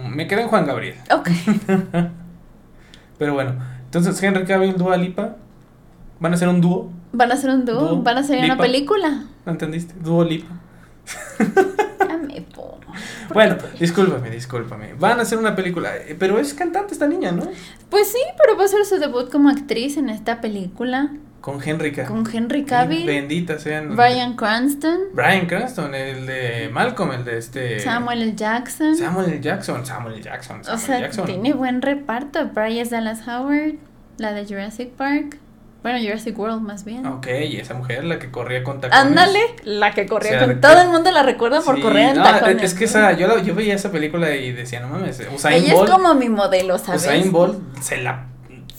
[0.10, 0.96] Me quedé en Juan Gabriel.
[1.12, 1.30] Ok.
[3.18, 5.36] Pero bueno, entonces Henry Cavill, Dua Lipa,
[6.20, 9.24] van a ser un dúo, Van a hacer un dúo, van a hacer una película.
[9.46, 9.96] ¿no entendiste?
[10.00, 10.54] Dúo Lipa.
[12.30, 12.80] Ya me pongo.
[13.28, 14.94] ¿Por Bueno, discúlpame, discúlpame.
[14.94, 17.44] Van a hacer una película, eh, pero es cantante esta niña, ¿no?
[17.90, 21.12] Pues sí, pero va a ser su debut como actriz en esta película
[21.42, 22.08] Con Henry Cavill.
[22.12, 23.96] con Henry Cavill, Bendita sean.
[23.96, 27.80] Bryan Cranston, Bryan Cranston, el de Malcolm, el de este.
[27.80, 28.36] Samuel L.
[28.36, 28.96] Jackson.
[28.96, 29.42] Samuel L.
[29.42, 30.24] Jackson, Samuel L.
[30.24, 31.06] Jackson, o Samuel sea, L.
[31.06, 31.26] Jackson.
[31.26, 32.46] tiene buen reparto.
[32.54, 33.76] Bryce Dallas Howard,
[34.18, 35.38] la de Jurassic Park.
[35.82, 37.06] Bueno, Jurassic World más bien.
[37.06, 39.06] Ok, y esa mujer, la que corría con tacones.
[39.06, 42.10] Ándale, la que corría O sea, con todo el mundo la recuerda por Sí, correr
[42.10, 42.62] en no, tacones.
[42.64, 45.74] Es que esa, yo, la- yo veía esa película y decía, no mames, Usain Ella
[45.76, 45.88] Bolt.
[45.90, 47.04] es como mi modelo, ¿sabes?
[47.04, 48.26] Usain Bolt se la.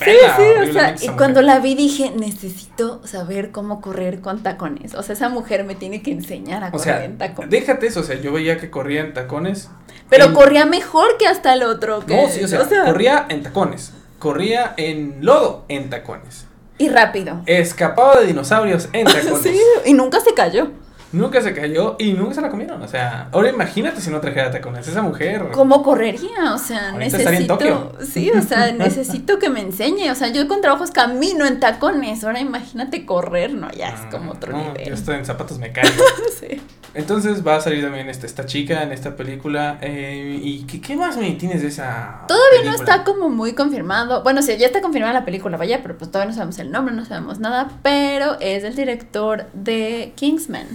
[0.03, 4.95] Sí, sí, o sea, y cuando la vi dije, necesito saber cómo correr con tacones.
[4.95, 7.51] O sea, esa mujer me tiene que enseñar a O correr sea, en tacones.
[7.51, 9.71] déjate eso, o sea, yo veía que corría en tacones.
[10.09, 12.01] Pero en- corría mejor que hasta el otro.
[12.07, 13.93] Que, No, sí, o sea, corría en tacones.
[14.19, 16.47] Corría en lodo en tacones.
[16.81, 17.43] Y rápido.
[17.45, 19.39] Escapaba de dinosaurios en tacones.
[19.43, 20.69] Sí, y nunca se cayó.
[21.13, 22.81] Nunca se cayó y nunca se la comieron.
[22.83, 24.87] O sea, ahora imagínate si no trajera tacones.
[24.87, 25.49] Esa mujer.
[25.53, 26.55] ¿Cómo correría?
[26.55, 27.93] O sea, Ahorita estaría en necesito.
[28.05, 30.11] Sí, o sea, necesito que me enseñe.
[30.11, 32.23] O sea, yo con trabajos camino en tacones.
[32.23, 34.89] Ahora imagínate correr, no, ya es como otro Ah, no, nivel.
[34.89, 36.05] Yo estoy en zapatos me caigo.
[36.39, 36.61] Sí.
[36.93, 39.79] Entonces va a salir también esta, esta chica en esta película.
[39.81, 42.23] eh, ¿Y qué, qué más me tienes de esa?
[42.29, 44.23] Todavía no está como muy confirmado.
[44.23, 46.95] Bueno, sí, ya está confirmada la película, vaya, pero pues todavía no sabemos el nombre,
[46.95, 47.69] no sabemos nada.
[47.83, 50.67] Pero es el director de Kingsman.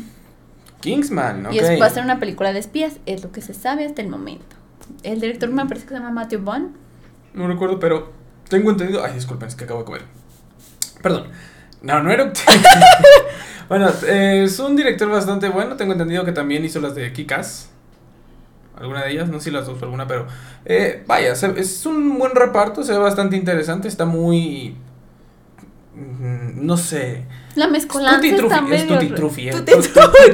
[0.85, 1.53] Kingsman, ok.
[1.53, 4.01] Y es, va a ser una película de espías, es lo que se sabe hasta
[4.01, 4.55] el momento.
[5.03, 6.73] El director me parece que se llama Matthew Vaughn.
[7.33, 8.11] No recuerdo, pero
[8.49, 9.03] tengo entendido.
[9.03, 10.01] Ay, disculpen, es que acabo de comer.
[11.01, 11.27] Perdón.
[11.81, 12.31] No, no era.
[13.69, 15.75] bueno, es un director bastante bueno.
[15.75, 17.69] Tengo entendido que también hizo las de Kikas.
[18.77, 20.27] Alguna de ellas, no sé si las dos o alguna, pero.
[20.65, 23.87] eh, vaya, es un buen reparto, se ve bastante interesante.
[23.87, 24.75] Está muy.
[25.95, 27.23] mm, No sé.
[27.55, 29.05] La mezcolanza Tutti está es medio...
[29.05, 29.51] Eh.
[29.51, 29.71] Tutti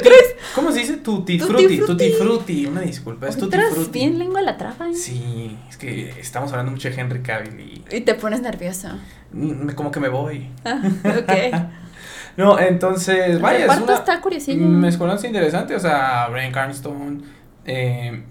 [0.02, 0.36] ¿crees?
[0.56, 0.98] ¿Cómo se dice?
[0.98, 1.80] Tutti Frutti.
[1.80, 2.66] Tutti Frutti.
[2.66, 3.92] Una disculpa, es Tutti Frutti.
[3.92, 4.94] bien lengua la traba, ¿eh?
[4.94, 8.90] Sí, es que estamos hablando mucho de Henry Cavill y Y te pones nervioso.
[9.32, 10.50] mm, como que me voy.
[10.66, 11.72] Ah, ok.
[12.38, 14.66] No, entonces, El vaya, es una está curiosillo.
[14.66, 17.22] mezcolanza interesante, o sea, Brian Cranston,
[17.66, 18.24] eh,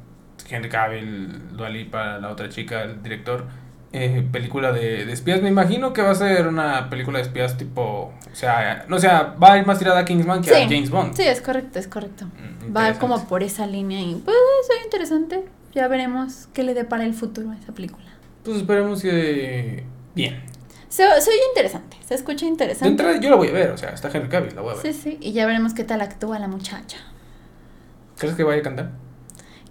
[0.48, 3.46] Henry Cavill, Dua Lipa, la otra chica, el director,
[3.92, 7.56] eh, película de, de espías, me imagino que va a ser una película de espías
[7.56, 7.82] tipo,
[8.30, 10.62] o sea, no o sea, va a ir más tirada a Kingsman que a.
[10.68, 11.14] James Bond.
[11.14, 12.26] Sí, es correcto, es correcto.
[12.26, 15.44] Mm, Va como por esa línea y pues soy interesante.
[15.74, 18.06] Ya veremos qué le depara el futuro a esa película.
[18.44, 20.40] Pues esperemos que bien.
[20.88, 21.16] Se, oye
[21.50, 22.88] interesante, se escucha De interesante.
[22.88, 24.82] entrada yo la voy a ver, o sea, está Henry Cavill, la voy a ver.
[24.82, 26.98] Sí, sí, y ya veremos qué tal actúa la muchacha.
[28.18, 28.90] ¿Crees que vaya a cantar?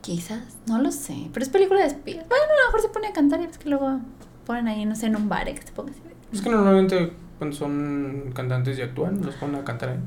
[0.01, 2.27] Quizás, no lo sé, pero es película de espías.
[2.27, 3.99] Bueno, a lo mejor se pone a cantar y es que luego
[4.45, 6.01] ponen ahí, no sé, en un bar que se ponga así.
[6.31, 9.99] Es que normalmente cuando son cantantes y actúan, los ponen a cantar ahí.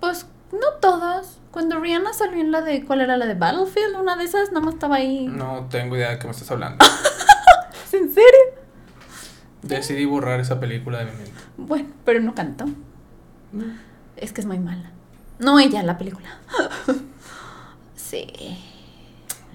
[0.00, 1.38] Pues no todas.
[1.50, 3.96] Cuando Rihanna salió en la de, ¿cuál era la de Battlefield?
[4.00, 5.26] Una de esas, nada más estaba ahí.
[5.26, 6.84] No tengo idea de qué me estás hablando.
[7.84, 8.40] ¿Es en serio?
[9.62, 11.32] Decidí borrar esa película de mi mente.
[11.56, 12.66] Bueno, pero no cantó.
[14.16, 14.90] Es que es muy mala.
[15.38, 16.28] No ella, la película.
[17.96, 18.26] sí.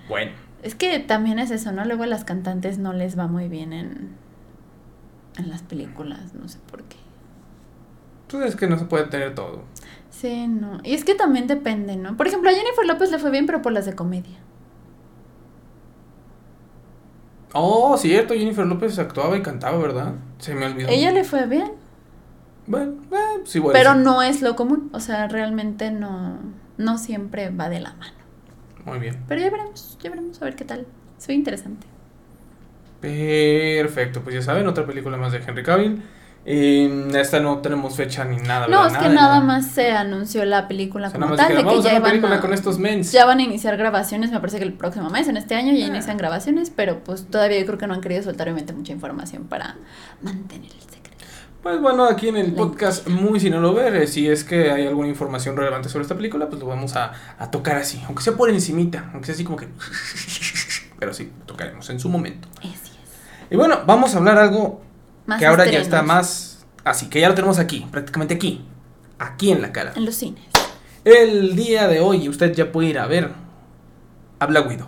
[0.07, 0.31] Bueno.
[0.63, 1.85] Es que también es eso, ¿no?
[1.85, 4.17] Luego a las cantantes no les va muy bien en,
[5.37, 6.97] en las películas, no sé por qué.
[8.29, 9.63] Pues es que no se puede tener todo.
[10.09, 10.79] Sí, no.
[10.83, 12.17] Y es que también depende, ¿no?
[12.17, 14.37] Por ejemplo, a Jennifer López le fue bien, pero por las de comedia.
[17.53, 20.15] Oh, cierto, Jennifer López actuaba y cantaba, ¿verdad?
[20.37, 20.89] Se me olvidó.
[20.89, 21.71] Ella le fue bien,
[22.67, 23.73] Bueno, eh, sí, bueno.
[23.73, 23.99] pero sí.
[24.03, 24.89] no es lo común.
[24.93, 26.37] O sea, realmente no,
[26.77, 28.16] no siempre va de la mano.
[28.87, 29.17] Muy bien.
[29.27, 30.87] Pero ya veremos, ya veremos a ver qué tal.
[31.19, 31.85] Soy interesante.
[33.01, 36.01] Perfecto, pues ya saben, otra película más de Henry Cavill.
[36.45, 38.67] Esta no tenemos fecha ni nada.
[38.67, 41.69] No, es que Nada, más se anunció la película O sea, como tal, de dijeron,
[41.69, 43.11] que vamos a ya una película van, a, con estos mens.
[43.11, 45.83] ya van a iniciar grabaciones, me parece que el próximo mes, en este año, ya
[45.85, 45.89] Ah.
[45.89, 49.43] inician grabaciones, pero pues todavía yo creo que no han querido soltar obviamente mucha información
[49.43, 49.75] para
[50.21, 50.96] mantener el secreto.
[51.67, 55.09] Pues bueno, aquí en el podcast muy sin lo ver, si es que hay alguna
[55.09, 58.49] información relevante sobre esta película, pues lo vamos a, a tocar así, aunque sea por
[58.49, 59.67] encimita, aunque sea así como que...
[60.97, 62.47] Pero sí, tocaremos en su momento.
[62.59, 63.51] Así es.
[63.51, 64.81] Y bueno, vamos a hablar algo
[65.25, 66.65] Más que ahora ya está más...
[66.85, 68.65] Así, que ya lo tenemos aquí, prácticamente aquí,
[69.19, 69.91] aquí en la cara.
[69.97, 70.45] En los cines.
[71.03, 73.31] El día de hoy usted ya puede ir a ver
[74.39, 74.87] a Black Widow.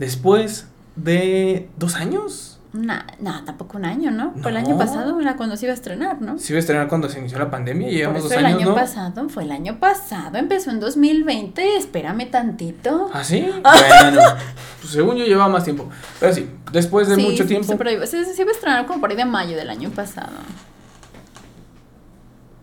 [0.00, 2.49] Después de dos años.
[2.72, 4.32] Nah, no, tampoco un año, ¿no?
[4.42, 6.38] Fue el año pasado, era cuando se iba a estrenar, ¿no?
[6.38, 8.68] Se iba a estrenar cuando se inició la pandemia, Por llevamos dos el años, año
[8.68, 8.74] ¿no?
[8.76, 13.10] pasado, fue el año pasado, empezó en 2020, espérame tantito.
[13.12, 13.44] ¿Ah, sí?
[13.62, 14.20] Bueno,
[14.80, 15.90] pues según yo llevaba más tiempo.
[16.20, 17.66] Pero sí, después de Sí, mucho sí, tiempo.
[17.66, 20.30] Se, pero se, se iba a estrenar como por ahí de mayo del año pasado.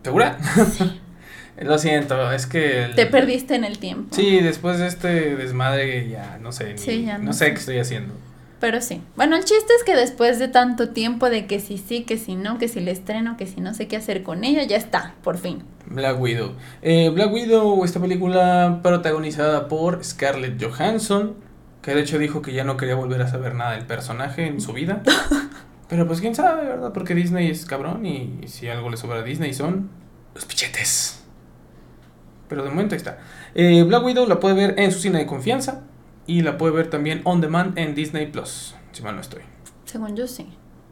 [0.02, 0.38] ¿Segura?
[1.60, 2.84] Lo siento, es que.
[2.84, 4.14] el- Te perdiste en el tiempo.
[4.14, 7.52] Sí, después de este desmadre ya no sé, ni- Sí, ya no, sé.
[7.52, 8.14] qué estoy haciendo.
[8.60, 9.00] Pero sí.
[9.16, 12.34] Bueno, el chiste es que después de tanto tiempo de que si sí, que si
[12.34, 15.14] no, que si le estreno, que si no sé qué hacer con ella, ya está,
[15.22, 15.62] por fin.
[15.86, 16.54] Black Widow.
[16.82, 21.36] Eh, Black Widow, esta película protagonizada por Scarlett Johansson,
[21.82, 24.60] que de hecho dijo que ya no quería volver a saber nada del personaje en
[24.60, 25.02] su vida.
[25.88, 26.92] Pero pues quién sabe, ¿verdad?
[26.92, 29.88] Porque Disney es cabrón y si algo le sobra a Disney son
[30.34, 31.22] los pichetes.
[32.48, 33.18] Pero de momento ahí está.
[33.54, 35.84] Eh, Black Widow la puede ver en su cine de confianza
[36.28, 39.40] y la puede ver también on demand en Disney Plus, si mal no estoy.
[39.86, 40.46] Según yo sí.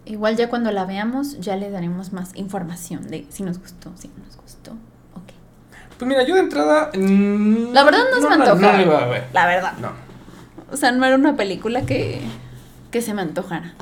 [0.06, 4.08] Igual ya cuando la veamos, ya le daremos más información de si nos gustó, si
[4.08, 4.72] no nos gustó.
[5.14, 5.32] Ok.
[5.98, 6.90] Pues mira, yo de entrada...
[6.94, 8.54] mm, La verdad no se me antoja.
[8.54, 9.24] No la iba a ver.
[9.32, 9.72] La verdad.
[9.78, 9.90] No.
[10.72, 12.20] O sea, no era una película que,
[12.90, 13.74] que se me antojara.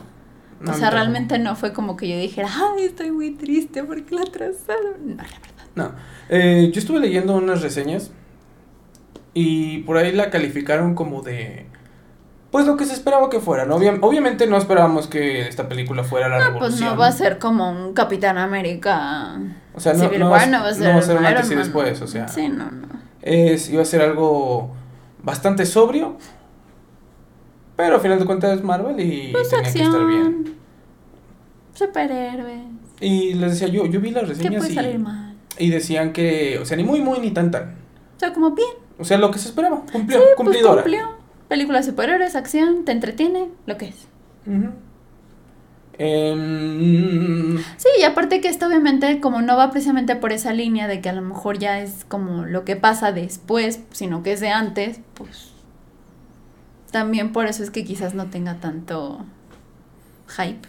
[0.60, 4.14] no, o sea, realmente no fue como que yo dijera, ay, estoy muy triste porque
[4.14, 4.94] la atrasaron.
[5.06, 5.64] No, la verdad.
[5.76, 5.92] No,
[6.30, 8.10] eh, yo estuve leyendo unas reseñas
[9.34, 11.66] y por ahí la calificaron como de...
[12.50, 13.76] Pues lo que se esperaba que fuera, ¿no?
[13.76, 16.70] Obvia- obviamente no esperábamos que esta película fuera la No, revolución.
[16.70, 19.36] pues no va a ser como un Capitán América.
[19.74, 21.16] O sea, no, Civil no, War, es- no va a ser, no va a ser
[21.18, 22.28] un antes y después, o sea...
[22.28, 22.86] Sí, no, no.
[23.22, 24.70] Es, iba a ser algo
[25.22, 26.16] bastante sobrio,
[27.74, 30.20] pero al final de cuentas es Marvel y Pues tenía que estar bien.
[30.26, 30.54] acción.
[31.74, 32.60] Superhéroes.
[33.00, 35.34] Y les decía, yo, yo vi las ¿Qué reseñas puede y, salir mal?
[35.58, 37.74] y decían que, o sea, ni muy, muy, ni tan, tan.
[38.16, 38.68] O sea, como bien.
[38.98, 40.82] O sea, lo que se esperaba, cumplió, Sí, pues cumplidora.
[40.82, 41.08] cumplió.
[41.48, 44.08] Película de superhéroes, acción, te entretiene, lo que es.
[45.98, 51.00] Em, Sí, y aparte que esto obviamente como no va precisamente por esa línea de
[51.00, 54.48] que a lo mejor ya es como lo que pasa después, sino que es de
[54.48, 55.52] antes, pues
[56.90, 59.24] también por eso es que quizás no tenga tanto
[60.36, 60.68] hype,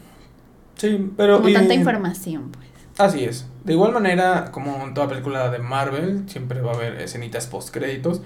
[0.75, 1.37] sí, pero...
[1.41, 2.65] como tanta información, pues.
[2.97, 3.45] Así es.
[3.65, 7.73] De igual manera, como en toda película de Marvel, siempre va a haber escenitas post
[7.73, 8.21] créditos.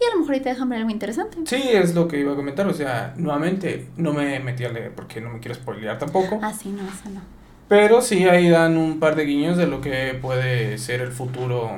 [0.00, 1.38] Y a lo mejor ahí te dejan ver algo interesante.
[1.44, 2.66] Sí, es lo que iba a comentar.
[2.66, 6.40] O sea, nuevamente, no me metí a leer porque no me quiero spoilear tampoco.
[6.42, 7.20] Ah, sí, no, eso no.
[7.68, 11.70] Pero sí ahí dan un par de guiños de lo que puede ser el futuro,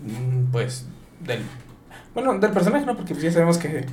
[0.00, 0.86] mm, pues,
[1.18, 1.42] del...
[2.14, 3.86] Bueno, del personaje no, porque pues ya sabemos que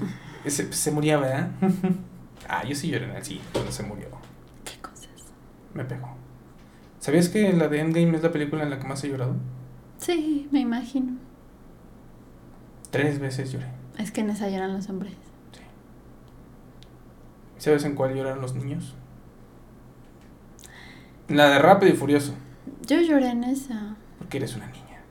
[0.46, 1.50] se, se moría, ¿verdad?
[2.48, 4.10] ah, yo sí lloré en el sí, cuando se murió.
[4.64, 5.08] ¿Qué cosas?
[5.74, 6.19] Me pegó.
[7.00, 9.36] ¿Sabías que la de Endgame es la película en la que más he llorado?
[9.98, 11.14] Sí, me imagino.
[12.92, 13.68] Tres veces lloré.
[13.98, 15.14] Es que en esa lloran los hombres.
[17.58, 18.96] ¿Sabes en cuál lloran los niños?
[21.28, 22.34] La de Rápido y Furioso,
[22.88, 23.96] Yo lloré en esa.
[24.18, 25.02] porque eres una niña.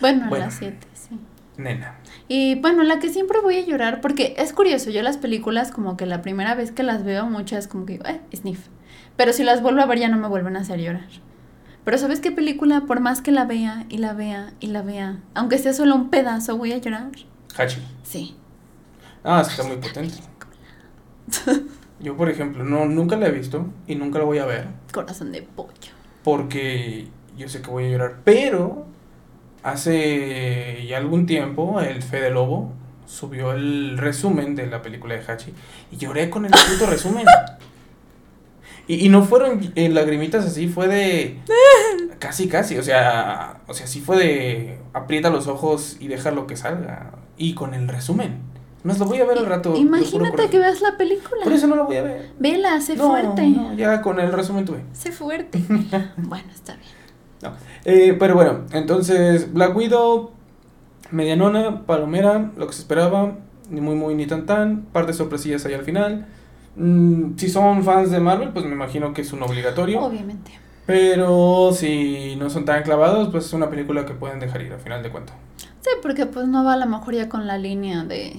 [0.00, 0.36] Bueno, Bueno.
[0.36, 1.18] en las siete, sí.
[1.56, 1.96] Nena.
[2.28, 5.96] Y bueno, la que siempre voy a llorar, porque es curioso, yo las películas como
[5.96, 8.68] que la primera vez que las veo, muchas como que digo, eh, sniff.
[9.16, 11.06] Pero si las vuelvo a ver ya no me vuelven a hacer llorar.
[11.84, 12.82] Pero ¿sabes qué película?
[12.82, 16.08] Por más que la vea y la vea y la vea, aunque sea solo un
[16.10, 17.10] pedazo, voy a llorar.
[17.56, 17.80] Hachi.
[18.02, 18.36] Sí.
[19.22, 20.16] Ah, está muy potente.
[22.00, 25.32] Yo, por ejemplo, no, nunca la he visto y nunca la voy a ver Corazón
[25.32, 25.92] de pollo.
[26.22, 28.16] porque yo sé que voy a llorar.
[28.24, 28.86] Pero
[29.62, 32.72] hace ya algún tiempo el Fede Lobo
[33.06, 35.52] subió el resumen de la película de Hachi
[35.92, 37.26] y lloré con el puto resumen.
[38.86, 41.40] Y, y no fueron eh, lagrimitas así, fue de
[42.18, 46.46] casi casi, o sea, o sea, sí fue de aprieta los ojos y deja lo
[46.46, 48.38] que salga y con el resumen.
[48.82, 49.74] Más lo voy a ver al rato.
[49.76, 51.42] Imagínate que veas la película.
[51.42, 52.30] Por eso no lo voy a ver.
[52.38, 53.46] Vela, sé No, fuerte.
[53.48, 54.84] no, ya con el resumen tuve.
[54.92, 55.58] Sé fuerte.
[56.18, 56.88] bueno, está bien.
[57.42, 57.52] No.
[57.86, 60.32] Eh, pero bueno, entonces Black Widow,
[61.10, 63.38] medianona, palomera, lo que se esperaba,
[63.70, 66.26] ni muy muy ni tan tan, par de sorpresillas ahí al final.
[66.76, 70.00] Mm, si son fans de Marvel, pues me imagino que es un obligatorio.
[70.00, 70.52] Obviamente.
[70.86, 74.80] Pero si no son tan clavados, pues es una película que pueden dejar ir al
[74.80, 75.36] final de cuentas.
[75.80, 78.36] Sí, porque pues no va a lo mejor ya con la línea de,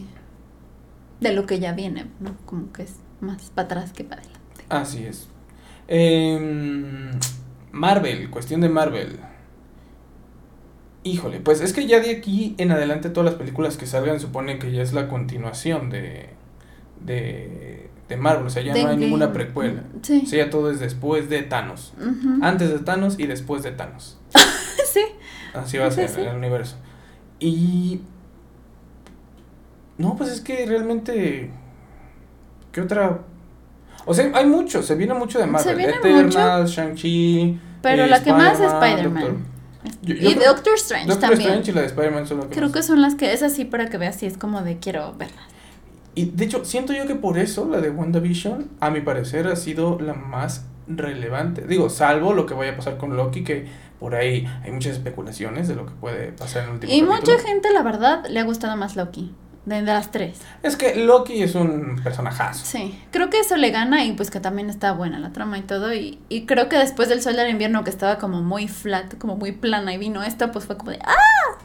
[1.20, 2.36] de lo que ya viene, ¿no?
[2.46, 4.64] Como que es más para atrás que para adelante.
[4.70, 5.28] Así es.
[5.88, 7.12] Em,
[7.72, 9.20] Marvel, cuestión de Marvel.
[11.04, 14.58] Híjole, pues es que ya de aquí en adelante todas las películas que salgan suponen
[14.58, 16.30] que ya es la continuación de,
[17.00, 19.84] de, de Marvel, o sea, ya De no hay ninguna precuela.
[20.02, 20.22] Sí.
[20.26, 21.94] O sea, ya todo es después de Thanos.
[22.42, 24.18] Antes de Thanos y después de Thanos.
[24.94, 25.02] sí.
[25.54, 26.22] Así va a ser sí.
[26.22, 26.76] el universo.
[27.40, 28.02] Y...
[29.98, 31.52] No, pues es que realmente...
[32.72, 33.22] ¿Qué otra?
[34.06, 35.76] O sea, hay mucho, se viene mucho de Marvel.
[35.78, 37.60] viene Eternals, Shang-Chi.
[37.82, 39.24] Pero eh, la que más es Spider-Man, Spider-Man.
[39.24, 41.50] Doctor- Yo- yo y creo- Doctor Strange Doctor también.
[41.52, 42.74] Strange y la de Spider-Man son las que Creo más.
[42.76, 45.46] que son las que es así para que veas si es como de quiero verlas.
[46.16, 49.56] Y de hecho, siento yo que por eso la de WandaVision, a mi parecer, ha
[49.56, 51.66] sido la más relevante.
[51.68, 53.68] Digo, salvo lo que vaya a pasar con Loki, que
[54.00, 57.22] por ahí hay muchas especulaciones de lo que puede pasar en el último Y capítulo.
[57.38, 59.34] mucha gente, la verdad, le ha gustado más Loki.
[59.66, 60.40] De, de las tres.
[60.62, 62.64] Es que Loki es un personajazo.
[62.64, 63.02] Sí.
[63.10, 65.92] Creo que eso le gana y pues que también está buena la trama y todo.
[65.92, 69.38] Y, y creo que después del sol del invierno que estaba como muy flat, como
[69.38, 71.58] muy plana y vino esta, pues fue como de ¡ah!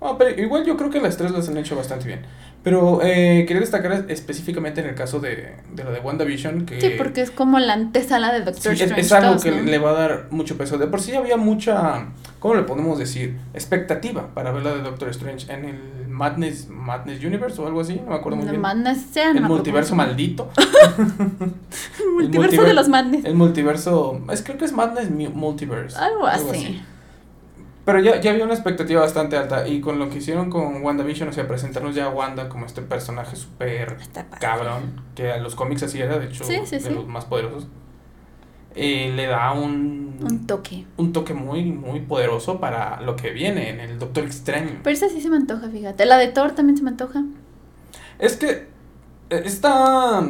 [0.00, 2.20] Ah, pero igual yo creo que las tres las han hecho bastante bien.
[2.62, 6.80] Pero eh, quería destacar específicamente en el caso de, de lo de WandaVision que...
[6.80, 9.00] Sí, porque es como la antesala de Sí, Doctor es, Strange.
[9.00, 9.62] es algo 2, que ¿no?
[9.62, 10.76] le va a dar mucho peso.
[10.76, 12.06] De por sí había mucha,
[12.40, 13.38] ¿cómo le podemos decir?
[13.54, 17.94] Expectativa para ver la de Doctor Strange en el Madness, Madness Universe o algo así,
[18.04, 18.60] no me acuerdo muy The bien.
[18.62, 20.50] Madness, sí, no el acuerdo multiverso maldito.
[22.00, 23.24] El multiverso multiver- de los Madness.
[23.24, 25.96] El multiverso, es creo que es Madness Mu- Multiverse.
[25.96, 26.82] Algo así.
[27.88, 31.30] Pero ya, ya había una expectativa bastante alta y con lo que hicieron con WandaVision,
[31.30, 33.96] o sea, presentarnos ya a Wanda como este personaje súper
[34.38, 36.90] cabrón, que a los cómics así era, de hecho, Sí, sí, de sí.
[36.90, 37.66] los más poderosos,
[38.74, 40.84] eh, le da un, Un toque.
[40.98, 44.80] un toque muy, muy poderoso para lo que viene en el Doctor Extraño.
[44.82, 46.04] Pero esa sí se me antoja, fíjate.
[46.04, 47.24] La de Thor también se me antoja.
[48.18, 48.68] Es que
[49.30, 50.28] eh, está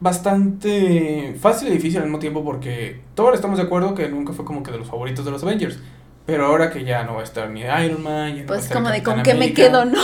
[0.00, 4.46] bastante fácil y difícil al mismo tiempo porque todos estamos de acuerdo que nunca fue
[4.46, 5.78] como que de los favoritos de los Avengers.
[6.26, 8.46] Pero ahora que ya no va a estar ni Iron Man, ya no va a
[8.46, 10.00] Pues estar como de con qué me quedo, ¿no?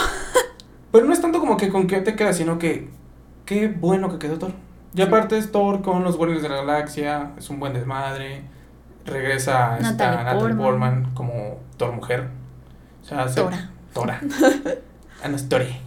[0.93, 2.91] Pero no es tanto como que con qué te quedas, sino que
[3.47, 4.53] qué bueno que quedó Thor.
[4.95, 8.43] Y aparte es Thor con los Guardianes de la Galaxia, es un buen desmadre.
[9.07, 10.59] Regresa esta Natalie Natalie Portman.
[11.03, 12.29] Portman como Thor mujer.
[13.03, 13.71] O sea, hace- Tora.
[13.95, 14.21] Tora.
[15.23, 15.79] Ah, no, es Tore.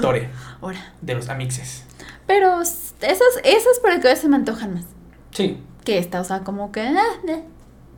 [0.00, 0.30] Tore,
[0.62, 0.78] Ahora.
[1.02, 1.84] de los Amixes.
[2.26, 4.84] Pero esas, esas para que se me antojan más.
[5.30, 6.80] Sí, Que esta, o sea, como que.
[6.88, 7.44] ah, eh.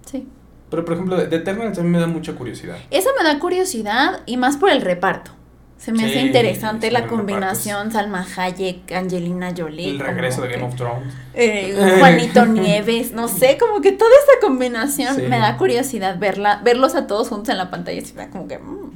[0.04, 0.28] Sí.
[0.70, 2.76] Pero por ejemplo, de Eternals a mí me da mucha curiosidad.
[2.90, 5.32] Esa me da curiosidad y más por el reparto.
[5.78, 9.90] Se me Sí, hace interesante la combinación Salma Hayek, Angelina Jolie.
[9.92, 11.14] El regreso de que, Game of Thrones.
[11.32, 15.22] eh, Juanito Nieves, no sé, como que toda esa combinación Sí.
[15.22, 18.46] me da curiosidad verla, verlos a todos juntos en la pantalla se me da como
[18.46, 18.92] que mm.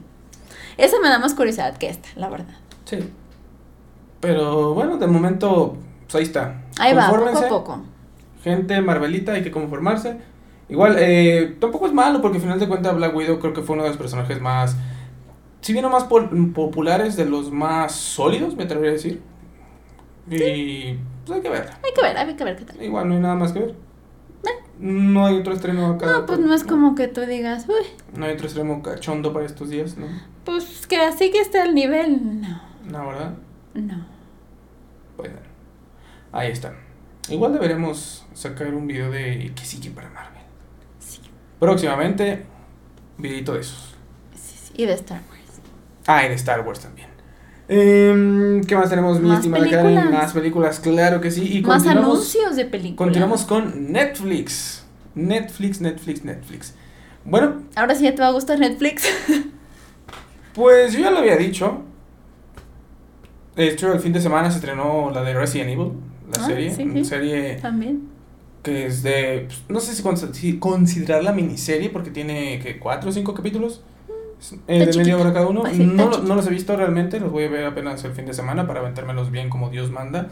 [0.76, 2.54] esa me da más curiosidad que esta, la verdad.
[2.84, 2.98] Sí.
[4.20, 6.62] Pero bueno, de momento, pues ahí está.
[6.78, 7.82] Ahí va, poco a poco.
[8.42, 10.18] Gente Marvelita, hay que conformarse.
[10.68, 13.74] Igual, eh, tampoco es malo porque al final de cuentas Black Widow creo que fue
[13.74, 14.76] uno de los personajes más,
[15.60, 19.20] si bien no más pol- populares, de los más sólidos, me atrevería a decir.
[20.30, 20.94] Y
[21.26, 21.78] pues hay que verla.
[21.84, 22.82] Hay que ver, hay que ver qué tal.
[22.82, 23.74] Igual no hay nada más que ver.
[24.78, 26.06] No hay otro estreno acá.
[26.06, 27.86] No, pues no es como que tú digas, uy,
[28.18, 30.06] No hay otro estreno cachondo para estos días, ¿no?
[30.44, 33.34] pues que así que esté al nivel, no, No, ¿verdad?
[33.74, 34.04] no.
[35.16, 35.46] Pues bueno.
[36.32, 36.74] Ahí está.
[37.30, 40.42] Igual deberemos sacar un video de qué sigue para Marvel.
[41.58, 42.44] Próximamente,
[43.18, 43.94] videito de esos.
[44.34, 44.72] sí, sí.
[44.82, 45.60] Y de Star Wars.
[46.06, 47.08] Ah, y de Star Wars también.
[47.66, 50.10] Em, ¿Qué más tenemos, mi estimada Karen?
[50.12, 51.58] Más películas, claro que sí.
[51.58, 52.96] Y Más anuncios de películas.
[52.98, 54.84] continuamos con Netflix.
[55.14, 56.74] Netflix, Netflix, Netflix.
[57.24, 59.08] Bueno, Ahora sí ya te va a gustar Netflix.
[60.54, 61.82] pues yo ya lo había dicho.
[63.56, 65.92] De hecho, el fin de semana se estrenó la de Resident Evil,
[66.36, 66.74] la Ah, serie.
[66.74, 67.04] sí, sí.
[67.04, 68.08] serie También.
[68.64, 69.44] Que es de.
[69.46, 73.82] pues, no sé si, cons- si considerarla miniserie porque tiene que cuatro o cinco capítulos.
[74.66, 75.60] Eh, de media hora cada uno.
[75.62, 78.12] Pues sí, está no, no los he visto realmente, los voy a ver apenas el
[78.12, 80.28] fin de semana para aventármelos bien como Dios manda.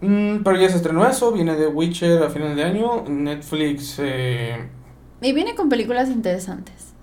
[0.00, 3.04] Mm, pero ya se estrenó eso, viene de Witcher a final de año.
[3.08, 3.96] Netflix.
[3.98, 4.68] Eh,
[5.22, 6.94] Y viene con películas interesantes.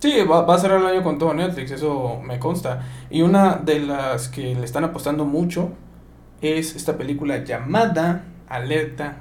[0.00, 2.86] Sí, va, va a cerrar el año con todo Netflix, eso me consta.
[3.10, 5.70] Y una de las que le están apostando mucho
[6.40, 9.16] es esta película llamada Alerta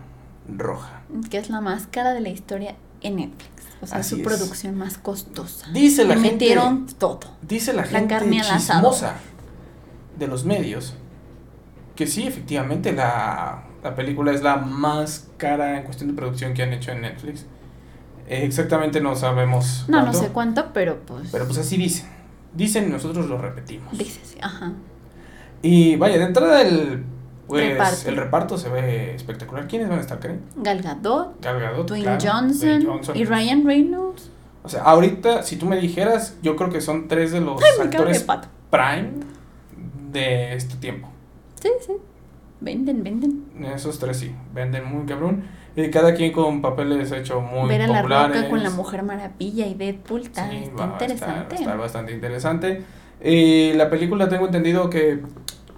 [0.48, 1.02] Roja.
[1.30, 3.64] Que es la más cara de la historia en Netflix.
[3.82, 4.24] O sea, Así su es.
[4.24, 5.68] producción más costosa.
[5.72, 7.20] Dice la Le gente, metieron todo.
[7.42, 9.16] dice la la gente carne chismosa
[10.18, 10.96] de los medios
[11.96, 16.64] que sí, efectivamente la, La película es la más cara en cuestión de producción que
[16.64, 17.46] han hecho en Netflix.
[18.28, 19.86] Eh, exactamente no sabemos.
[19.88, 21.30] No, cuánto, no sé cuánto, pero pues.
[21.32, 22.08] Pero pues así dicen.
[22.54, 23.98] Dicen y nosotros lo repetimos.
[23.98, 24.74] Dice, sí, ajá.
[25.62, 27.04] Y vaya, de entrada el,
[27.48, 28.10] pues, Reparto.
[28.10, 29.68] el reparto se ve espectacular.
[29.68, 30.42] ¿Quiénes van a estar, Karen?
[30.58, 33.18] Gal Gadot, Gal Gadot, Dwayne claro, Johnson, Dwayne Johnson.
[33.18, 34.30] y Ryan Reynolds.
[34.64, 37.78] O sea, ahorita, si tú me dijeras, yo creo que son tres de los Ay,
[37.78, 38.26] de actores
[38.70, 39.12] prime
[40.12, 41.10] de este tiempo.
[41.62, 41.94] Sí, sí.
[42.60, 43.46] Venden, venden.
[43.74, 45.44] Esos tres sí, venden muy cabrón.
[45.76, 48.36] Y cada quien con papeles hecho muy Ver a la populares.
[48.38, 51.56] roca con la Mujer Maravilla y Deadpool está, Sí, está va interesante.
[51.56, 52.84] Está, bastante interesante.
[53.24, 55.22] Y la película tengo entendido que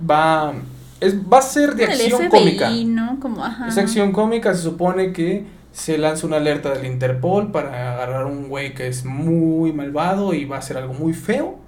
[0.10, 0.54] va,
[1.00, 2.70] es, va a ser de acción FBI, cómica.
[2.86, 3.20] ¿no?
[3.20, 3.68] Como, ajá.
[3.68, 8.26] Es acción cómica, se supone que se lanza una alerta del Interpol para agarrar a
[8.26, 11.60] un güey que es muy malvado y va a hacer algo muy feo.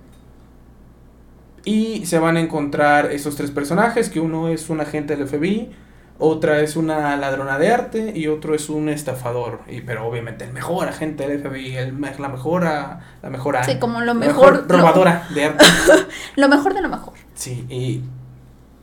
[1.64, 5.72] Y se van a encontrar esos tres personajes, que uno es un agente del FBI,
[6.18, 9.62] otra es una ladrona de arte y otro es un estafador.
[9.70, 13.78] Y, pero obviamente el mejor agente del FBI, el, la mejor, a- la mejor, Sí,
[13.78, 14.66] como lo mejor.
[14.68, 15.66] lo- robadora de arte.
[16.36, 17.14] Lo, mejor de lo mejor.
[17.36, 18.02] Sí, y,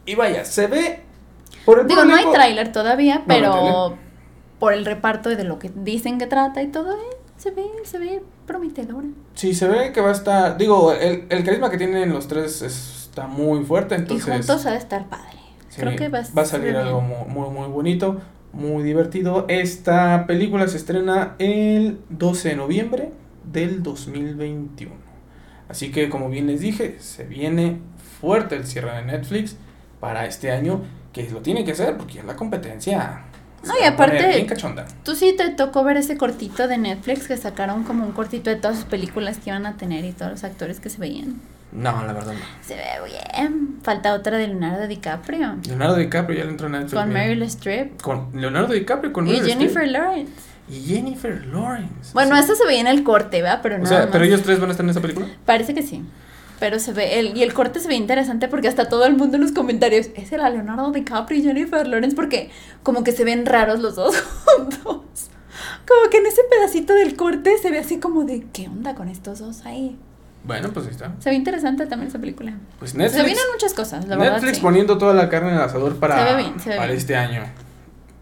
[0.08, 1.00] y vaya, se ve...
[1.66, 3.98] Por el Digo, no hay tráiler todavía, no pero
[4.58, 7.98] por el reparto de lo que dicen que trata y todo, eh, se ve, se
[7.98, 9.06] ve prometedora.
[9.34, 10.56] Sí, se ve que va a estar.
[10.56, 13.96] Digo, el, el carisma que tienen los tres está muy fuerte.
[13.96, 15.38] Entonces, y juntos ha de estar padre.
[15.68, 16.76] sí, Creo que va, a salir bien.
[16.76, 18.20] algo muy, muy, muy bonito,
[18.54, 19.44] muy divertido.
[19.48, 23.12] Esta película se estrena el 12 de noviembre
[23.44, 24.94] del 2021.
[25.68, 27.80] Así que, como bien les dije, se viene
[28.20, 29.56] fuerte el cierre de Netflix
[30.00, 30.82] para este año,
[31.12, 33.22] que lo tiene que hacer porque la competencia.
[33.64, 34.86] No, y aparte- Bien cachonda.
[35.04, 38.56] Tú sí te tocó ver ese cortito de Netflix que sacaron como un cortito de
[38.56, 41.40] todas sus películas que iban a tener y todos los actores que se veían.
[41.72, 42.40] No, la verdad no.
[42.64, 43.78] Se ve bien.
[43.82, 45.56] Falta otra de Leonardo DiCaprio.
[45.66, 46.94] Leonardo DiCaprio ya le entró en Netflix.
[46.94, 47.08] Con.
[47.12, 48.00] Meryl Streep.
[48.00, 49.92] Con Leonardo DiCaprio, con Y Meryl Jennifer Streep.
[50.02, 50.32] Lawrence.
[50.70, 52.12] Y Jennifer Lawrence.
[52.14, 52.52] Bueno, Sí.
[52.56, 53.60] se veía en el corte, ¿verdad?
[53.62, 54.08] Pero O nada sea, más.
[54.12, 55.26] pero ellos tres van a estar en esa película.
[55.44, 56.02] Parece que sí.
[56.60, 59.36] Pero se ve, el, y el corte se ve interesante porque hasta todo el mundo
[59.36, 62.50] en los comentarios, ese era Leonardo DiCaprio y Jennifer Lawrence porque
[62.82, 65.30] como que se ven raros los dos juntos.
[65.86, 69.08] Como que en ese pedacito del corte se ve así como de, ¿qué onda con
[69.08, 69.96] estos dos ahí?
[70.44, 71.12] Bueno, pues ahí está.
[71.18, 72.54] Se ve interesante también esa película.
[72.78, 73.24] Pues Se Netflix.
[73.24, 74.34] vienen muchas cosas, la verdad.
[74.34, 74.62] Netflix sí.
[74.62, 77.42] poniendo toda la carne en el asador para, Se bien, se para este año.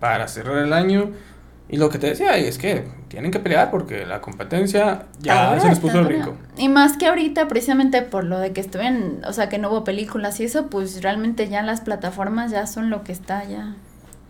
[0.01, 1.11] Para cerrar el año.
[1.69, 5.61] Y lo que te decía es que tienen que pelear porque la competencia ya Ahora
[5.61, 6.37] se les puso el brinco.
[6.57, 9.83] Y más que ahorita, precisamente por lo de que estuvieron, o sea, que no hubo
[9.83, 13.75] películas y eso, pues realmente ya las plataformas ya son lo que está ya.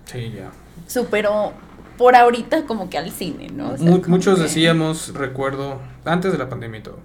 [0.06, 0.50] Sí, ya.
[0.86, 1.52] Superó
[1.98, 3.70] por ahorita como que al cine, ¿no?
[3.72, 6.98] O sea, Mu- muchos que- decíamos, recuerdo, antes de la pandemia y todo,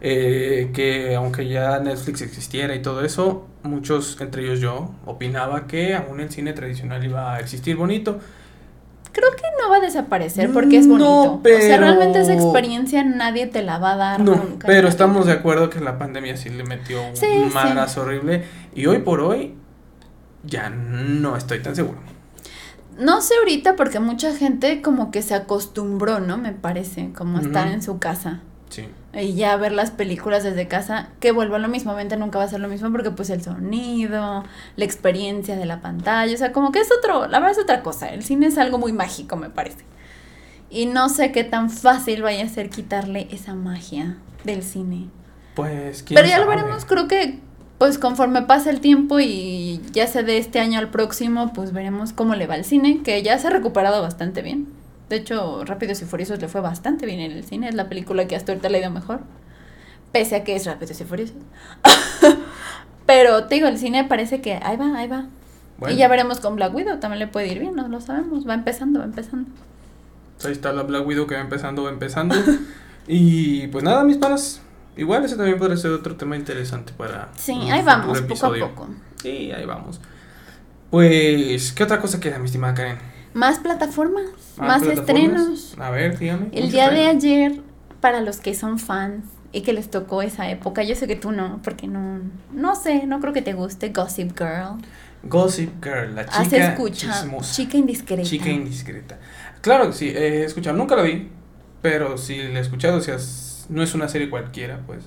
[0.00, 5.94] eh, que aunque ya Netflix existiera y todo eso, muchos, entre ellos yo, opinaba que
[5.94, 8.18] aún el cine tradicional iba a existir bonito.
[9.18, 11.22] Creo que no va a desaparecer porque es No, bonito.
[11.34, 14.66] O sea, pero- realmente esa experiencia nadie te la va a dar No, nunca.
[14.68, 17.50] pero estamos de acuerdo que la pandemia sí le metió un Sí, sí.
[17.52, 18.44] madrazo horrible
[18.74, 19.54] y hoy por hoy
[20.44, 21.98] ya no estoy tan seguro.
[22.96, 26.38] No sé ahorita porque mucha gente como que se acostumbró, ¿no?
[26.38, 28.40] Me parece, como a estar en su casa.
[28.70, 28.88] Sí.
[29.20, 32.44] Y ya ver las películas desde casa, que vuelvo a lo mismo, obviamente nunca va
[32.44, 34.44] a ser lo mismo porque pues el sonido,
[34.76, 37.82] la experiencia de la pantalla, o sea, como que es otro, la verdad es otra
[37.82, 39.84] cosa, el cine es algo muy mágico, me parece.
[40.70, 45.08] Y no sé qué tan fácil vaya a ser quitarle esa magia del cine.
[45.54, 47.40] Pues quién Pero ya lo veremos, creo que
[47.78, 52.12] pues conforme pasa el tiempo y ya sea de este año al próximo, pues veremos
[52.12, 54.77] cómo le va al cine, que ya se ha recuperado bastante bien.
[55.08, 58.26] De hecho, Rápidos y Furiosos le fue bastante bien en el cine, es la película
[58.26, 59.20] que hasta ahorita le ha ido mejor.
[60.12, 61.36] Pese a que es Rápidos y Furiosos.
[63.06, 65.26] Pero te digo, el cine parece que ahí va, ahí va.
[65.78, 68.46] Bueno, Y ya veremos con Black Widow, también le puede ir bien, no lo sabemos,
[68.46, 69.48] va empezando, va empezando.
[70.34, 72.34] pues ahí está la Black Widow que va empezando, va empezando.
[73.06, 74.60] y pues nada, mis panas.
[74.96, 77.28] Igual ese también podría ser otro tema interesante para.
[77.36, 78.88] Sí, ahí vamos, poco a poco.
[79.22, 80.00] Sí, ahí vamos.
[80.90, 82.98] Pues, ¿qué otra cosa queda, mi estimada Karen?
[83.38, 84.24] Más plataformas,
[84.56, 84.98] ¿Más más, plataformas?
[84.98, 85.76] estrenos.
[85.78, 86.48] A ver, dígame.
[86.50, 87.60] El día de ayer,
[88.00, 91.30] para los que son fans y que les tocó esa época, yo sé que tú
[91.30, 92.18] no, porque no,
[92.52, 94.78] no sé, no creo que te guste Gossip Girl.
[95.22, 97.54] Gossip Girl, la chica chismosa.
[97.54, 98.24] chica indiscreta.
[98.24, 99.20] Chica indiscreta.
[99.60, 101.30] Claro que sí, he escuchado, nunca la vi,
[101.80, 103.18] pero sí la he escuchado, o sea,
[103.68, 105.04] no es una serie cualquiera, pues.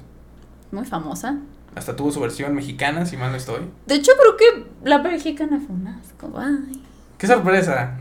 [0.71, 1.37] Muy famosa.
[1.75, 3.59] Hasta tuvo su versión mexicana, si mal no estoy.
[3.87, 6.31] De hecho, creo que la mexicana fue un asco.
[6.37, 6.81] Ay.
[7.21, 7.91] ¡Qué sorpresa!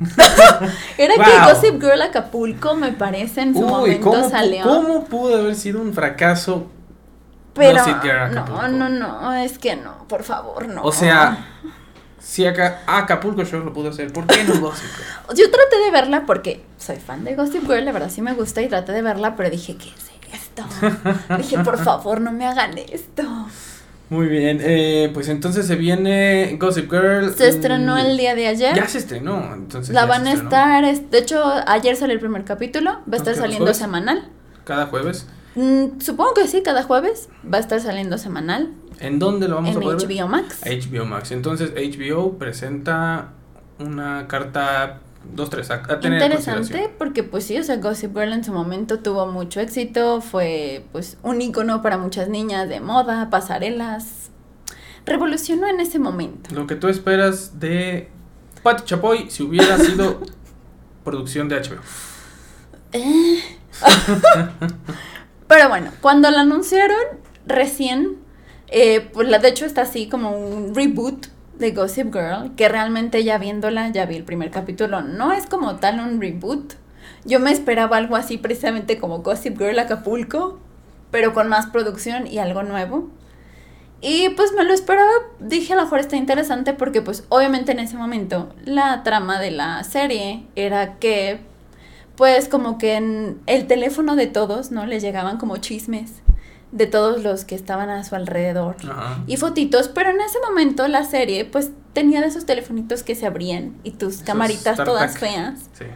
[0.97, 1.25] Era Wow.
[1.27, 4.63] que Gossip Girl Acapulco, me parece, en su Uy, momento ¿cómo, salió.
[4.63, 6.71] ¿cómo pudo haber sido un fracaso?
[7.53, 10.83] Pero Gossip Girl no, no, no, es que no, por favor, no.
[10.83, 11.37] O sea,
[12.19, 15.37] Si acá Acapulco Shore lo pudo hacer, ¿por qué no Gossip Girl?
[15.39, 18.63] Yo traté de verla porque soy fan de Gossip Girl, la verdad sí me gusta
[18.63, 20.65] y traté de verla, pero dije, ¿qué es esto?
[21.37, 23.23] dije, por favor, no me hagan esto.
[24.11, 27.33] Muy bien, eh, pues entonces se viene Gossip Girl.
[27.33, 28.75] Se estrenó el día de ayer.
[28.75, 29.95] Ya se estrenó, entonces.
[29.95, 33.35] La van a estar, es- de hecho, ayer salió el primer capítulo, va a estar
[33.35, 34.29] ¿los saliendo semanal.
[34.65, 35.27] Cada jueves.
[35.55, 39.71] Mm, supongo que sí, cada jueves va a estar saliendo semanal ¿En dónde lo vamos
[39.71, 40.07] en a poder?
[40.09, 40.61] HBO Max.
[40.65, 41.31] HBO Max.
[41.33, 43.31] Entonces HBO presenta
[43.79, 45.01] una carta
[45.35, 48.53] 2-3 a, a tener en Interesante porque pues sí, o sea, Gossip Girl en su
[48.53, 54.31] momento tuvo mucho éxito, fue pues un icono para muchas niñas de moda, pasarelas,
[55.07, 56.55] revolucionó en ese momento.
[56.55, 58.09] Lo que tú esperas de
[58.63, 60.21] Patti Chapoy si hubiera sido
[61.05, 61.81] producción de HBO.
[62.93, 63.43] Eh.
[65.49, 67.01] Pero bueno, cuando la anunciaron
[67.47, 68.19] recién,
[68.69, 71.27] eh, pues la de hecho está así como un reboot
[71.61, 75.77] de Gossip Girl, que realmente ya viéndola, ya vi el primer capítulo, no es como
[75.77, 76.75] tal un reboot.
[77.25, 80.59] Yo me esperaba algo así precisamente como Gossip Girl Acapulco,
[81.11, 83.11] pero con más producción y algo nuevo.
[84.01, 87.81] Y pues me lo esperaba, dije a lo mejor está interesante porque pues obviamente en
[87.81, 91.41] ese momento la trama de la serie era que
[92.17, 94.87] pues como que en el teléfono de todos, ¿no?
[94.87, 96.23] Les llegaban como chismes
[96.73, 99.19] de todos los que estaban a su alrededor Ajá.
[99.27, 103.27] y fotitos, pero en ese momento la serie pues tenía de esos telefonitos que se
[103.27, 105.69] abrían y tus Esos camaritas todas feas.
[105.73, 105.87] Sí.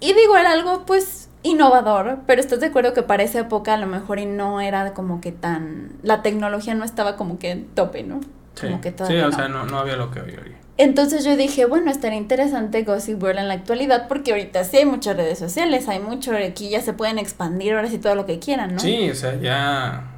[0.00, 3.76] Y digo, era algo pues innovador, pero estás de acuerdo que para esa época a
[3.78, 5.92] lo mejor y no era como que tan...
[6.02, 8.20] La tecnología no estaba como que en tope, ¿no?
[8.54, 9.32] Sí, Como que sí o no.
[9.36, 10.55] sea, no, no había lo que había hoy.
[10.78, 14.84] Entonces yo dije, bueno, estaría interesante Gossip Girl en la actualidad porque ahorita sí hay
[14.84, 18.38] muchas redes sociales, hay mucho, aquí ya se pueden expandir ahora sí todo lo que
[18.38, 18.80] quieran, ¿no?
[18.80, 20.12] Sí, o sea, ya.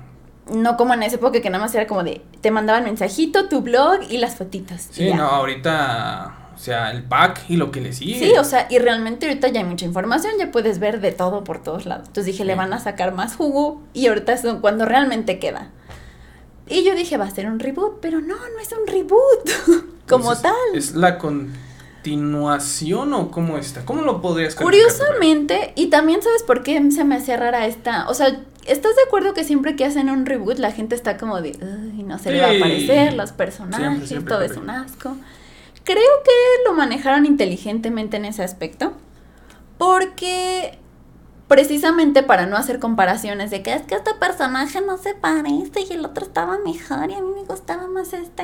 [0.53, 3.61] No como en esa época que nada más era como de, te mandaban mensajito, tu
[3.61, 4.89] blog y las fotitas.
[4.91, 6.35] Sí, no, ahorita.
[6.57, 8.19] O sea, el pack y lo que le sigue.
[8.19, 11.45] Sí, o sea, y realmente ahorita ya hay mucha información, ya puedes ver de todo
[11.45, 12.09] por todos lados.
[12.09, 15.71] Entonces dije, le van a sacar más jugo y ahorita es cuando realmente queda.
[16.67, 20.33] Y yo dije, va a ser un reboot, pero no, no es un reboot como
[20.33, 20.55] Entonces, tal.
[20.75, 23.85] ¿Es la continuación o cómo está?
[23.85, 24.55] ¿Cómo lo podrías?
[24.55, 29.03] Curiosamente, y también sabes por qué se me hacía rara esta, o sea, ¿estás de
[29.07, 32.31] acuerdo que siempre que hacen un reboot la gente está como de, "Ay, no se
[32.33, 35.17] le va a aparecer, los personajes, Siempre, siempre, todo es un asco?
[35.85, 36.31] Creo que
[36.67, 38.93] lo manejaron inteligentemente en ese aspecto,
[39.79, 40.79] porque
[41.49, 45.93] precisamente para no hacer comparaciones de que es que este personaje no se parece y
[45.95, 48.43] el otro estaba mejor y a mí me gustaba más este,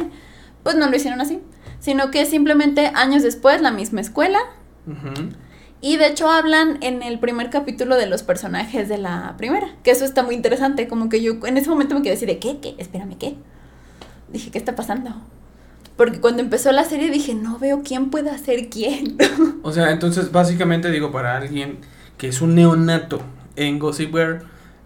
[0.64, 1.40] pues no lo hicieron así,
[1.78, 4.40] sino que simplemente años después la misma escuela,
[5.80, 9.92] y de hecho hablan en el primer capítulo de los personajes de la primera, que
[9.92, 12.58] eso está muy interesante, como que yo en ese momento me quedé así de, ¿qué?
[12.58, 12.74] ¿Qué?
[12.78, 13.36] Espérame, ¿qué?
[14.32, 15.10] Dije, ¿qué está pasando?
[15.96, 19.16] Porque cuando empezó la serie dije, no veo quién puede ser quién.
[19.62, 21.78] O sea, entonces, básicamente digo, para alguien
[22.18, 23.20] que es un neonato
[23.56, 24.42] en Gossip Girl,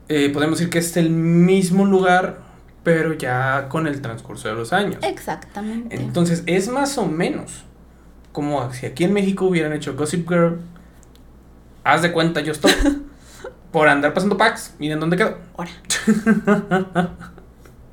[0.08, 2.40] eh, podemos decir que es el mismo lugar,
[2.88, 4.96] pero ya con el transcurso de los años.
[5.02, 5.94] Exactamente.
[5.94, 7.64] Entonces, es más o menos
[8.32, 10.58] como si aquí en México hubieran hecho Gossip Girl.
[11.84, 12.72] Haz de cuenta, yo estoy.
[13.72, 15.36] por andar pasando packs, miren dónde quedó.
[15.58, 15.70] Ahora.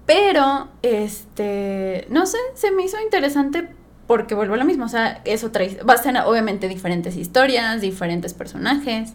[0.06, 3.68] Pero, este, no sé, se me hizo interesante
[4.08, 7.82] porque vuelvo a lo mismo, o sea, es otra, va a ser obviamente diferentes historias,
[7.82, 9.12] diferentes personajes.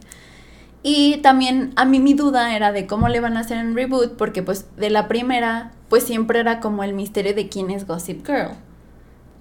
[0.82, 4.16] Y también a mí mi duda era de cómo le van a hacer en reboot,
[4.16, 8.26] porque pues de la primera, pues siempre era como el misterio de quién es Gossip
[8.26, 8.56] Girl.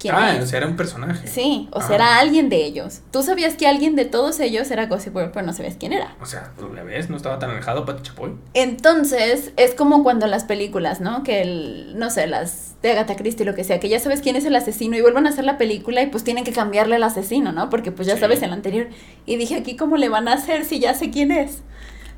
[0.00, 0.42] ¿Quién ah, es?
[0.44, 1.26] o sea, era un personaje.
[1.28, 1.86] Sí, o Ah.
[1.86, 3.00] sea, era alguien de ellos.
[3.12, 6.16] Tú sabías que alguien de todos ellos era Gossip Girl, pero no sabías quién era.
[6.22, 7.10] O sea, ¿lo ves?
[7.10, 8.32] No estaba tan alejado Pati Chapoy.
[8.54, 11.22] Entonces, es como cuando las películas, ¿no?
[11.22, 14.36] Que el, no sé, las de Agatha Christie, lo que sea, que ya sabes quién
[14.36, 17.02] es el asesino y vuelven a hacer la película y pues tienen que cambiarle al
[17.02, 17.68] asesino, ¿no?
[17.68, 18.20] Porque pues ya Sí.
[18.20, 18.88] sabes el anterior.
[19.26, 21.58] Y dije, aquí cómo le van a hacer si ya sé quién es.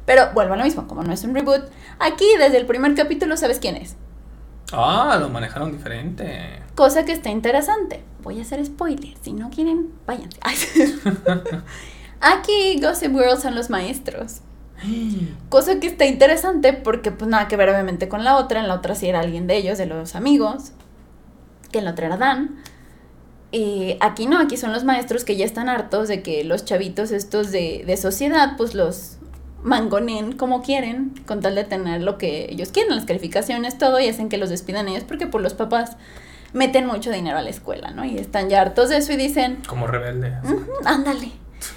[0.07, 1.63] Pero vuelvo a lo mismo, como no es un reboot,
[1.99, 3.97] aquí desde el primer capítulo sabes quién es.
[4.73, 6.63] Ah, lo manejaron diferente.
[6.75, 8.03] Cosa que está interesante.
[8.23, 9.15] Voy a hacer spoiler.
[9.21, 10.39] Si no quieren, váyanse.
[12.21, 14.41] Aquí Gossip Girl son los maestros.
[15.49, 18.61] Cosa que está interesante porque pues nada que ver obviamente con la otra.
[18.61, 20.73] En la otra sí era alguien de ellos, de los amigos.
[21.71, 22.63] Que en la otra era Dan.
[23.51, 27.11] Y aquí no, aquí son los maestros que ya están hartos de que los chavitos
[27.11, 29.19] estos de, de sociedad pues los
[29.63, 34.09] mangonen como quieren con tal de tener lo que ellos quieren, las calificaciones, todo y
[34.09, 35.97] hacen que los despidan ellos porque por los papás
[36.53, 38.05] meten mucho dinero a la escuela, ¿no?
[38.05, 40.35] Y están ya hartos de eso y dicen, Como rebelde.
[40.85, 41.33] Ándale.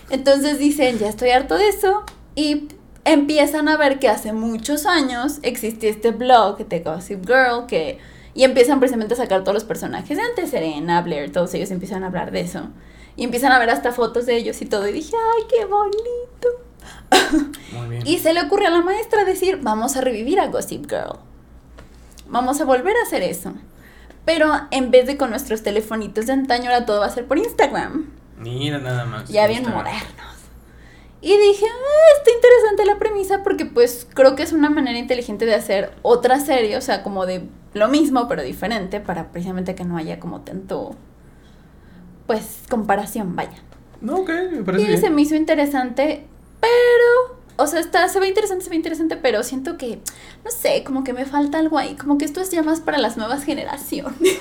[0.10, 2.04] Entonces dicen, ya estoy harto de eso.
[2.36, 2.68] Y
[3.06, 8.00] empiezan a ver que hace muchos años existía este blog de Gossip Girl que
[8.34, 12.04] Y empiezan precisamente a sacar todos los personajes de antes, Serena, Blair, todos ellos empiezan
[12.04, 12.68] a hablar de eso.
[13.16, 14.88] Y empiezan a ver hasta fotos de ellos y todo.
[14.90, 16.65] Y dije, ay, qué bonito.
[17.74, 18.08] Muy bien.
[18.08, 21.20] Y se le ocurrió a la maestra decir, vamos a revivir a Gossip Girl.
[22.28, 23.54] Vamos a volver a hacer eso.
[24.26, 27.38] Pero en vez de con nuestros telefonitos de antaño, ahora todo va a ser por
[27.38, 28.10] Instagram.
[28.40, 29.30] Mira nada más.
[29.30, 29.86] Ya bien Instagram.
[29.86, 30.36] modernos.
[31.22, 35.46] Y dije, ah, está interesante la premisa porque pues creo que es una manera inteligente
[35.46, 39.86] de hacer otra serie, o sea, como de lo mismo pero diferente para precisamente que
[39.86, 40.96] no haya como tanto,
[42.28, 43.58] pues, comparación, vaya.
[44.02, 45.02] No, ok, me parece Y bien.
[45.02, 46.28] se me hizo interesante,
[46.62, 50.00] pero, o sea, está, se ve interesante, se ve interesante, pero siento que,
[50.44, 52.98] no sé, como que me falta algo ahí, como que esto es ya más para
[52.98, 54.16] las nuevas generaciones.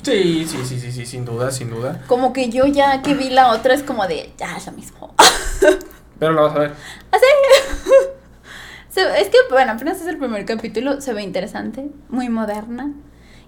[0.00, 2.02] Sí, sí, sí, sí, sí, sin duda, sin duda.
[2.06, 5.12] Como que yo ya que vi la otra es como de, ya es lo mismo.
[6.20, 6.72] Pero lo vas a ver.
[7.10, 7.24] Así.
[8.88, 12.92] Se- es que, bueno, apenas es el primer capítulo, se ve interesante, muy moderna.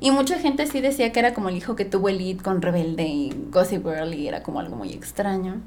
[0.01, 3.05] Y mucha gente sí decía que era como el hijo que tuvo Elite con Rebelde
[3.05, 5.61] y Gossip Girl y era como algo muy extraño.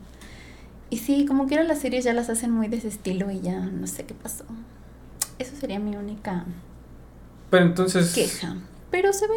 [0.94, 3.41] Y sí, como que ahora las series ya las hacen muy de ese estilo y
[3.41, 4.44] ya no sé qué pasó.
[5.39, 6.46] Eso sería mi única
[7.50, 8.14] Pero entonces.
[8.14, 8.58] queja.
[8.91, 9.34] Pero se ve...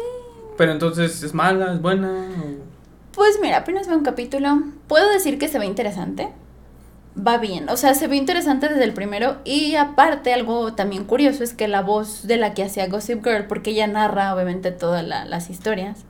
[0.55, 2.09] Pero entonces es mala, es buena.
[2.11, 2.63] o-
[3.11, 4.61] Pues mira, apenas veo un capítulo.
[4.87, 6.29] Puedo decir que se ve interesante.
[7.17, 7.69] Va bien.
[7.69, 9.37] O sea, se ve interesante desde el primero.
[9.43, 13.47] Y aparte, algo también curioso es que la voz de la que hacía Gossip Girl,
[13.47, 16.05] porque ella narra obviamente todas la- las historias.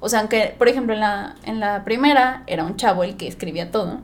[0.00, 3.26] O sea, aunque, por ejemplo, en la, en la primera era un chavo el que
[3.26, 4.00] escribía todo.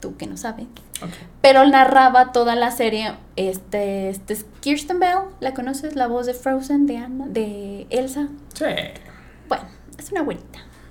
[0.00, 0.66] Tú que no sabes.
[1.02, 1.10] Ok.
[1.40, 3.14] Pero narraba toda la serie.
[3.36, 5.18] Este, este es Kirsten Bell.
[5.40, 5.96] ¿La conoces?
[5.96, 8.28] La voz de Frozen, de Anna, de Elsa.
[8.54, 8.64] Sí.
[9.48, 9.64] Bueno,
[9.98, 10.60] es una abuelita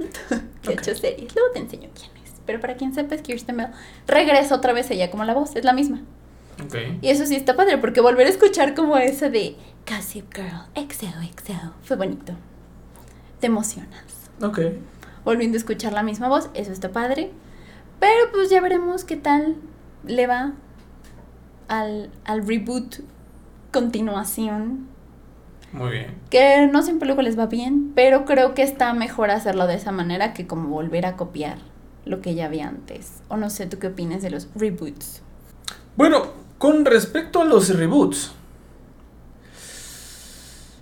[0.63, 0.69] que Ok.
[0.69, 1.35] ha hecho series.
[1.35, 2.31] Luego te enseño quién es.
[2.45, 3.67] Pero para quien sepa es Kirsten Bell.
[4.07, 6.01] Regresa otra vez ella como la voz, es la misma.
[6.63, 6.75] Ok.
[7.01, 9.55] Y eso sí está padre, porque volver a escuchar como esa de
[9.89, 11.07] Gossip Girl, XO,
[11.43, 12.33] XO, fue bonito.
[13.39, 14.03] Te emocionas.
[14.41, 14.59] Ok.
[15.23, 17.31] Volviendo a escuchar la misma voz, eso está padre.
[17.99, 19.55] Pero pues ya veremos qué tal
[20.05, 20.53] le va
[21.67, 22.97] al, al reboot
[23.71, 24.87] continuación
[25.71, 26.15] Muy bien.
[26.29, 29.91] que no siempre luego les va bien, pero creo que está mejor hacerlo de esa
[29.91, 31.57] manera que como volver a copiar
[32.05, 33.21] lo que ya había antes.
[33.29, 35.21] O no sé, ¿tú qué opinas de los reboots?
[35.97, 36.27] Bueno,
[36.57, 38.31] con respecto a los reboots.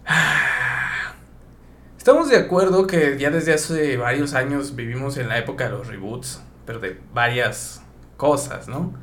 [1.98, 5.88] Estamos de acuerdo que ya desde hace varios años vivimos en la época de los
[5.88, 7.84] reboots, pero de varias
[8.18, 8.94] cosas, ¿no?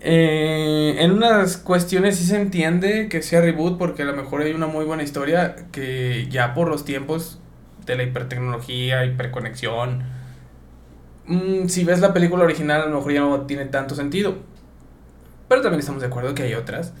[0.00, 4.52] Eh, en unas cuestiones sí se entiende que sea reboot porque a lo mejor hay
[4.52, 7.40] una muy buena historia que ya por los tiempos
[7.86, 10.02] de la hipertecnología, hiperconexión,
[11.26, 14.36] mm, si ves la película original a lo mejor ya no tiene tanto sentido.
[15.48, 16.92] Pero también estamos de acuerdo que hay otras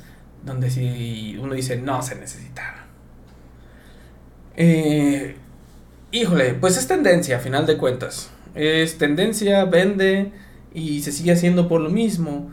[0.44, 2.86] donde si uno dice no se necesitaba.
[4.56, 5.36] Eh,
[6.12, 8.30] híjole, pues es tendencia a final de cuentas.
[8.54, 10.32] Es tendencia, vende
[10.72, 12.50] y se sigue haciendo por lo mismo.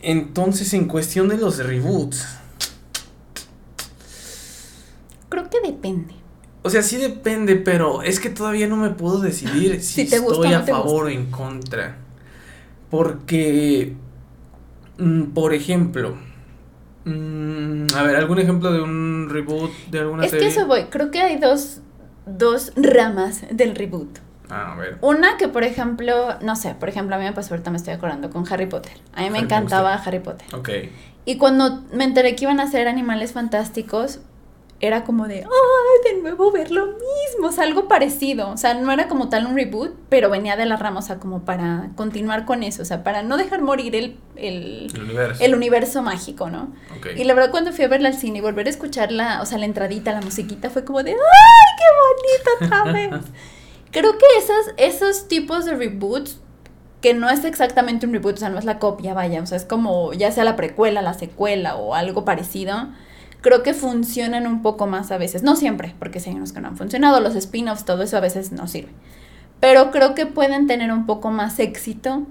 [0.00, 2.26] Entonces, en cuestión de los reboots,
[5.28, 6.14] Creo que depende.
[6.62, 10.18] o sea, sí depende, pero es que todavía no me puedo decidir si, Si te
[10.18, 11.96] gusta o estoy no a te favor o en contra.
[12.90, 13.94] Porque,
[14.98, 16.16] mm, por ejemplo,
[17.06, 20.48] mm, a ver, algún ejemplo de un reboot de alguna Es que serie.
[20.48, 21.80] eso voy, creo que hay dos,
[22.26, 24.18] dos ramas del reboot.
[24.54, 24.98] Ah, a ver.
[25.00, 27.94] Una que, por ejemplo, no sé, por ejemplo, a mí me pasó ahorita, me estoy
[27.94, 28.92] acordando con Harry Potter.
[29.14, 30.46] A mí me Harry encantaba Harry Potter.
[30.54, 30.68] Ok.
[31.24, 34.20] Y cuando me enteré que iban a ser animales fantásticos,
[34.80, 37.46] era como de, ¡ay, de nuevo ver lo mismo!
[37.46, 38.50] O sea, algo parecido.
[38.50, 41.20] O sea, no era como tal un reboot, pero venía de la rama, o sea,
[41.20, 45.44] como para continuar con eso, o sea, para no dejar morir el, el, El universo.
[45.44, 46.72] el universo mágico, ¿no?
[46.98, 47.06] Ok.
[47.16, 49.46] Y la verdad, cuando fui a verla al cine y volver a escuchar la, o
[49.46, 51.16] sea, la entradita, la musiquita, fue como de, ¡ay,
[51.78, 53.24] qué bonito otra vez!
[53.92, 56.40] Creo que esas, esos tipos de reboots,
[57.02, 59.56] que no es exactamente un reboot, o sea, no es la copia, vaya, o sea,
[59.56, 62.88] es como ya sea la precuela, la secuela o algo parecido,
[63.42, 65.42] creo que funcionan un poco más a veces.
[65.42, 68.50] No siempre, porque hay unos que no han funcionado, los spin-offs, todo eso a veces
[68.50, 68.92] no sirve.
[69.60, 72.26] Pero creo que pueden tener un poco más éxito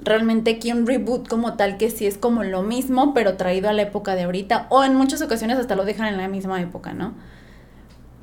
[0.00, 3.72] realmente que un reboot como tal, que sí es como lo mismo, pero traído a
[3.72, 6.94] la época de ahorita, o en muchas ocasiones hasta lo dejan en la misma época,
[6.94, 7.14] ¿no?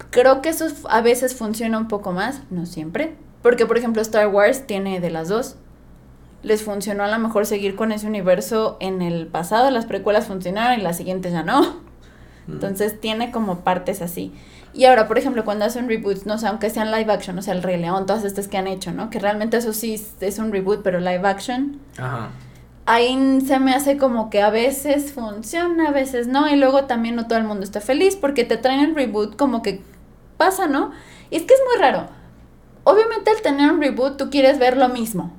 [0.09, 4.27] Creo que eso a veces funciona un poco más, no siempre, porque por ejemplo Star
[4.27, 5.55] Wars tiene de las dos.
[6.43, 10.79] Les funcionó a lo mejor seguir con ese universo en el pasado, las precuelas funcionaron
[10.79, 11.61] y las siguientes ya no.
[12.47, 12.53] Mm.
[12.53, 14.33] Entonces tiene como partes así.
[14.73, 17.53] Y ahora, por ejemplo, cuando hacen reboots, no sé, aunque sean live action, o sea,
[17.53, 19.09] El Rey León, todas estas que han hecho, ¿no?
[19.09, 21.77] Que realmente eso sí es- es un reboot, pero live action.
[21.97, 22.29] Ajá.
[22.85, 27.15] Ahí se me hace como que a veces funciona, a veces no, y luego también
[27.15, 29.81] no todo el mundo está feliz porque te traen el reboot como que
[30.37, 30.91] pasa, ¿no?
[31.29, 32.07] Y es que es muy raro.
[32.83, 35.31] Obviamente al tener un reboot tú quieres ver lo mismo,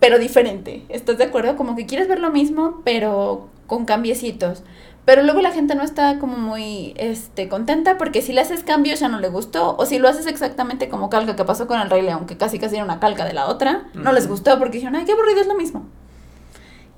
[0.00, 0.84] pero diferente.
[0.88, 1.56] ¿Estás de acuerdo?
[1.56, 4.64] Como que quieres ver lo mismo, pero con cambiecitos.
[5.04, 9.00] Pero luego la gente no está como muy este, contenta porque si le haces cambios
[9.00, 9.76] ya no le gustó.
[9.76, 12.58] O si lo haces exactamente como calca que pasó con el Rey León, que casi
[12.58, 15.40] casi era una calca de la otra, no les gustó porque dijeron, ay, qué aburrido
[15.40, 15.86] es lo mismo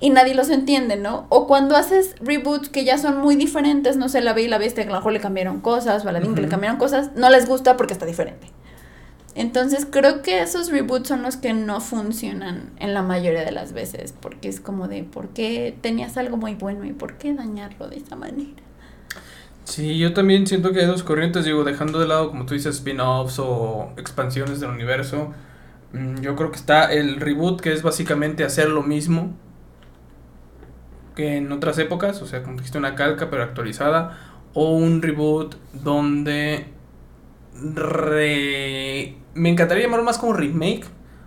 [0.02, 1.26] y nadie los entiende, ¿no?
[1.28, 4.58] O cuando haces reboots que ya son muy diferentes, no sé, la Bella y la
[4.58, 7.46] Bestia, que a lo mejor le cambiaron cosas, Baladín, que le cambiaron cosas, no les
[7.46, 8.48] gusta porque está diferente.
[9.36, 13.72] Entonces creo que esos reboots son los que no funcionan en la mayoría de las
[13.72, 17.86] veces, porque es como de, ¿por qué tenías algo muy bueno y por qué dañarlo
[17.86, 18.60] de esa manera?
[19.62, 22.74] Sí, yo también siento que hay dos corrientes, digo, dejando de lado, como tú dices,
[22.74, 25.32] spin-offs o expansiones del universo.
[25.92, 29.30] Mm, yo creo que está el reboot, que es básicamente hacer lo mismo,
[31.14, 34.18] que en otras épocas, o sea, como dijiste, una calca pero actualizada,
[34.54, 36.66] o un reboot donde
[37.54, 39.16] re...
[39.34, 40.84] me encantaría llamarlo más como remake,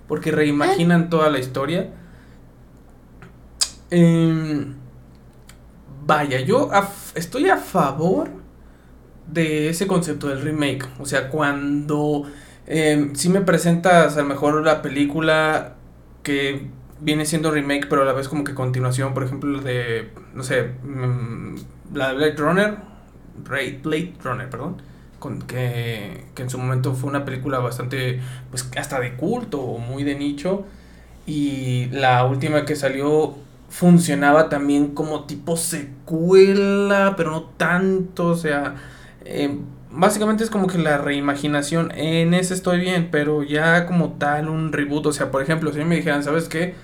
[0.07, 1.09] porque reimaginan ah.
[1.09, 1.89] toda la historia.
[3.89, 4.75] Em,
[6.05, 6.69] vaya, yo
[7.15, 8.29] estoy a favor
[9.27, 12.23] de ese concepto del remake, o sea, cuando
[12.67, 15.75] eh, si me presentas a lo mejor la película
[16.23, 16.67] que
[16.99, 20.63] viene siendo remake, pero a la vez como que continuación, por ejemplo, de, no sé,
[20.83, 21.55] mm,
[21.93, 22.77] la de Blade Runner,
[23.43, 24.81] Blade Runner, perdón,
[25.19, 29.77] con, que, que en su momento fue una película bastante, pues hasta de culto o
[29.77, 30.65] muy de nicho,
[31.25, 33.35] y la última que salió
[33.69, 38.75] funcionaba también como tipo secuela, pero no tanto, o sea,
[39.25, 39.57] eh,
[39.91, 44.71] básicamente es como que la reimaginación, en ese estoy bien, pero ya como tal un
[44.71, 46.75] reboot, o sea, por ejemplo, si me dijeran, ¿sabes qué?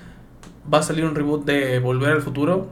[0.72, 2.68] Va a salir un reboot de Volver al Futuro.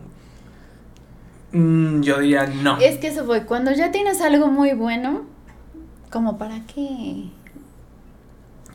[1.52, 2.78] Mm, yo diría no.
[2.78, 5.26] Es que eso fue, cuando ya tienes algo muy bueno,
[6.12, 7.30] como para qué.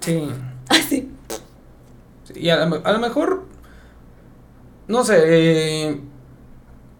[0.01, 0.29] Sí.
[0.69, 1.11] Así.
[2.35, 3.45] y a, lo mejor,
[4.89, 6.01] no sé, eh,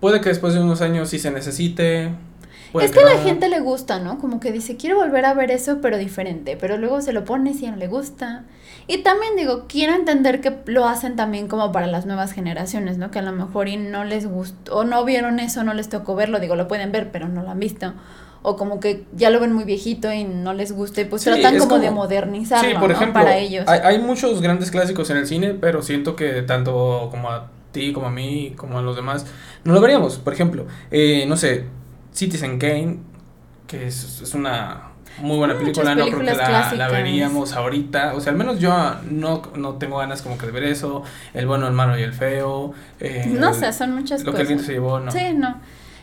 [0.01, 2.15] puede que después de unos años sí se necesite
[2.81, 4.19] es que, a la gente le gusta, ¿no?
[4.19, 6.57] Como que dice, quiero volver a ver eso, pero diferente.
[6.57, 8.45] Pero luego se lo pone si no le gusta.
[8.87, 13.11] Y también digo, quiero entender que lo hacen también como para las nuevas generaciones, ¿no?
[13.11, 16.15] Que a lo mejor y no les gustó, o no vieron eso, no les tocó
[16.15, 16.41] verlo.
[16.41, 17.95] Digo, lo pueden ver, pero no lo han visto.
[18.43, 21.59] O como que ya lo ven muy viejito y no les gusta y pues tratan
[21.59, 23.67] como, de modernizarlo, sí, por ejemplo, Para ellos.
[23.67, 27.93] Hay, hay muchos grandes clásicos en el cine, pero siento que tanto como a ti,
[27.93, 29.27] como a mí, como a los demás,
[29.65, 30.17] no lo veríamos.
[30.17, 31.65] Por ejemplo, eh, no sé,
[32.15, 32.99] Citizen Kane,
[33.67, 38.33] que es, es una muy buena película, no creo que la, veríamos ahorita, o sea,
[38.33, 38.73] al menos yo
[39.11, 41.03] no, no tengo ganas como que de ver eso,
[41.35, 42.73] El bueno, el malo y el feo.
[43.01, 44.27] Eh, no sé, son muchas cosas.
[44.27, 45.13] Lo que el viento se llevó, ¿no?
[45.13, 45.61] Sí, no.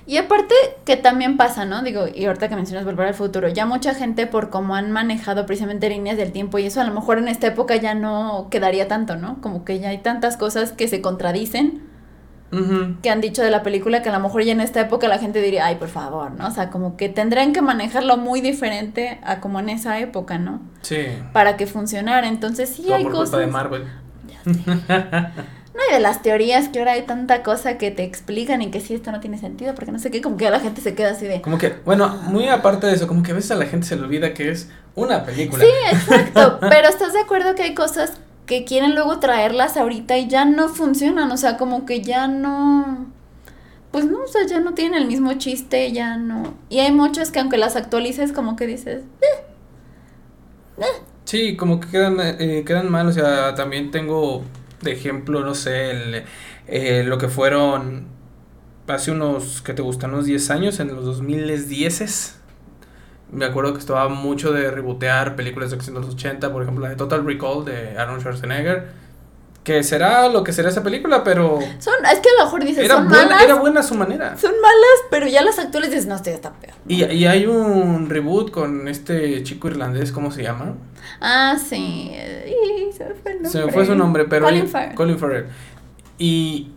[0.07, 0.55] Y aparte
[0.85, 1.83] que también pasa, ¿no?
[1.83, 5.45] Digo, y ahorita que mencionas volver al futuro, ya mucha gente por cómo han manejado
[5.45, 8.87] precisamente líneas del tiempo y eso a lo mejor en esta época ya no quedaría
[8.87, 9.39] tanto, ¿no?
[9.41, 11.90] Como que ya hay tantas cosas que se contradicen
[13.01, 15.19] que han dicho de la película que a lo mejor ya en esta época la
[15.19, 16.47] gente diría, ay, por favor, ¿no?
[16.47, 20.59] O sea, como que tendrán que manejarlo muy diferente a como en esa época, ¿no?
[20.81, 21.05] Sí.
[21.31, 22.27] Para que funcionara.
[22.27, 23.39] Entonces sí hay cosas.
[23.39, 23.87] de Marvel.
[25.73, 28.81] No, y de las teorías que ahora hay tanta cosa que te explican y que
[28.81, 31.11] sí, esto no tiene sentido, porque no sé qué, como que la gente se queda
[31.11, 31.41] así de...
[31.41, 33.95] Como que, bueno, muy aparte de eso, como que a veces a la gente se
[33.95, 35.63] le olvida que es una película.
[35.63, 38.13] Sí, exacto, pero ¿estás de acuerdo que hay cosas
[38.51, 43.05] que quieren luego traerlas ahorita y ya no funcionan, o sea, como que ya no,
[43.91, 46.53] pues no, o sea, ya no tienen el mismo chiste, ya no.
[46.67, 49.45] Y hay muchos que aunque las actualices, como que dices, eh,
[50.79, 51.01] eh".
[51.23, 54.43] Sí, como que quedan, eh, quedan mal, o sea, también tengo
[54.81, 55.91] de ejemplo, no sé,
[56.67, 58.07] el, lo que fueron
[58.85, 60.13] hace unos, que te gustan?
[60.13, 62.40] Unos 10 años, en los 2010
[63.31, 66.83] me acuerdo que estaba mucho de rebotear películas de acción de los 80, por ejemplo
[66.83, 69.01] la de Total Recall de Arnold Schwarzenegger.
[69.63, 71.59] Que será lo que será esa película, pero.
[71.77, 73.43] Son, es que a lo mejor dices, era son buena, malas.
[73.43, 74.35] Era buena a su manera.
[74.35, 76.73] Son malas, pero ya las actuales dices, no, estoy está peor.
[76.87, 80.73] Y, y hay un reboot con este chico irlandés, ¿cómo se llama?
[81.19, 82.11] Ah, sí.
[82.15, 83.51] Y se me fue el nombre.
[83.51, 84.45] Se me fue su nombre, pero.
[84.45, 84.95] Colin Farrell.
[84.95, 85.45] Colin Farrell.
[86.17, 86.71] Y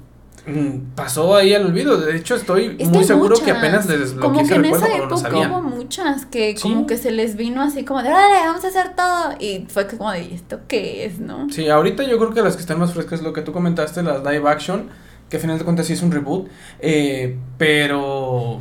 [0.94, 1.98] pasó ahí al olvido.
[1.98, 5.62] De hecho, estoy muy seguro que apenas les desbloqueé Como que en esa época hubo
[5.62, 9.34] muchas que como que se les vino así como de, dale, vamos a hacer todo.
[9.38, 11.48] Y fue como de, ¿esto qué es, no?
[11.50, 14.02] Sí, ahorita yo creo que las que están más frescas es lo que tú comentaste,
[14.02, 14.90] las live action,
[15.30, 16.48] que al final de cuentas sí es un reboot.
[16.80, 18.60] Eh, pero,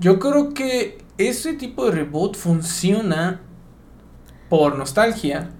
[0.00, 3.40] yo creo que ese tipo de reboot funciona
[4.48, 5.50] por nostalgia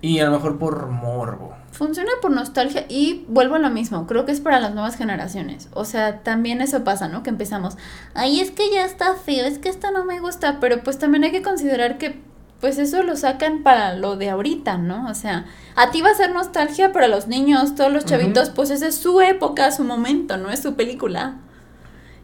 [0.00, 1.61] y a lo mejor por morbo.
[1.72, 5.68] Funciona por nostalgia y vuelvo a lo mismo, creo que es para las nuevas generaciones.
[5.72, 7.22] O sea, también eso pasa, ¿no?
[7.22, 7.76] Que empezamos,
[8.14, 11.24] ay, es que ya está feo, es que esto no me gusta, pero pues también
[11.24, 12.20] hay que considerar que
[12.62, 15.08] pues eso lo sacan para lo de ahorita, ¿no?
[15.10, 18.70] O sea, a ti va a ser nostalgia, para los niños, todos los chavitos, pues
[18.70, 20.48] esa es su época, su momento, ¿no?
[20.48, 21.38] Es su película.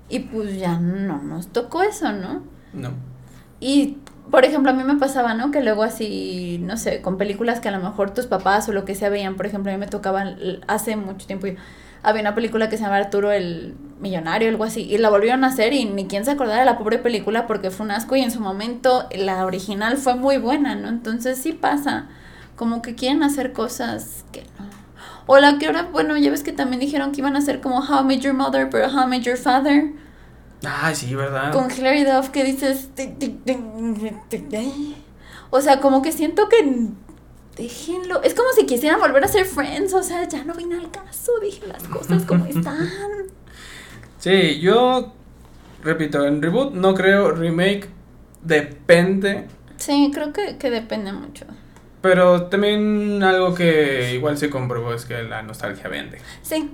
[0.09, 2.45] Y pues ya no nos tocó eso, ¿no?
[2.73, 2.93] No.
[3.59, 3.97] Y,
[4.31, 5.51] por ejemplo, a mí me pasaba, ¿no?
[5.51, 8.85] Que luego así, no sé, con películas que a lo mejor tus papás o lo
[8.85, 11.47] que sea veían, por ejemplo, a mí me tocaban hace mucho tiempo,
[12.03, 15.49] había una película que se llama Arturo el Millonario, algo así, y la volvieron a
[15.49, 18.21] hacer y ni quien se acordara de la pobre película porque fue un asco y
[18.21, 20.89] en su momento la original fue muy buena, ¿no?
[20.89, 22.07] Entonces sí pasa,
[22.55, 24.67] como que quieren hacer cosas que no.
[25.27, 27.81] O la que ahora, bueno, ya ves que también dijeron que iban a hacer como
[27.81, 29.93] How I Your Mother, pero How I Your Father.
[30.65, 31.53] Ah, sí, ¿verdad?
[31.53, 32.89] Con Hilary Duff que dices...
[35.51, 36.89] O sea, como que siento que...
[37.57, 38.23] Déjenlo.
[38.23, 39.93] Es como si quisieran volver a ser Friends.
[39.95, 41.33] O sea, ya no vine al caso.
[41.41, 42.89] Dije las cosas como están.
[44.19, 45.13] Sí, yo
[45.83, 47.89] repito, en reboot no creo, remake
[48.43, 49.47] depende.
[49.77, 51.47] Sí, creo que, que depende mucho.
[52.01, 56.19] Pero también algo que igual se comprobó es que la nostalgia vende.
[56.43, 56.71] Sí.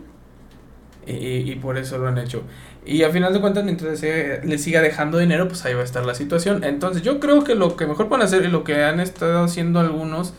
[1.07, 2.42] Y, y por eso lo han hecho.
[2.86, 5.84] Y a final de cuentas, mientras se, le siga dejando dinero, pues ahí va a
[5.84, 6.64] estar la situación.
[6.64, 9.80] Entonces yo creo que lo que mejor pueden hacer y lo que han estado haciendo
[9.80, 10.34] algunos...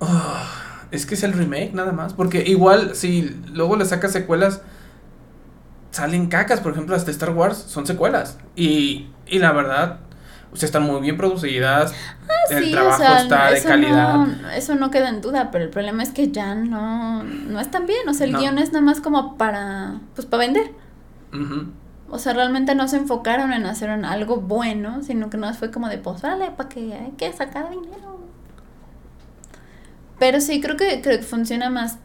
[0.00, 2.12] ah, es que es el remake nada más.
[2.14, 4.62] Porque igual si luego le sacas secuelas,
[5.90, 6.60] salen cacas.
[6.60, 8.38] Por ejemplo, hasta Star Wars son secuelas.
[8.56, 10.00] Y, y la verdad,
[10.54, 11.92] o sea, están muy bien producidas.
[12.50, 14.14] el sí, trabajo o sea, está de calidad.
[14.14, 17.86] No, eso no queda en duda, pero el problema es que ya no, no están
[17.86, 18.08] bien.
[18.08, 18.38] O sea, el No.
[18.38, 20.70] guion es nada más como para, pues, para vender.
[22.08, 25.72] O sea, realmente no se enfocaron en hacer algo bueno, sino que nada más fue
[25.72, 28.20] como de, pues, órale, para que hay que sacar dinero.
[30.20, 31.98] Pero sí, creo que, creo que funciona más.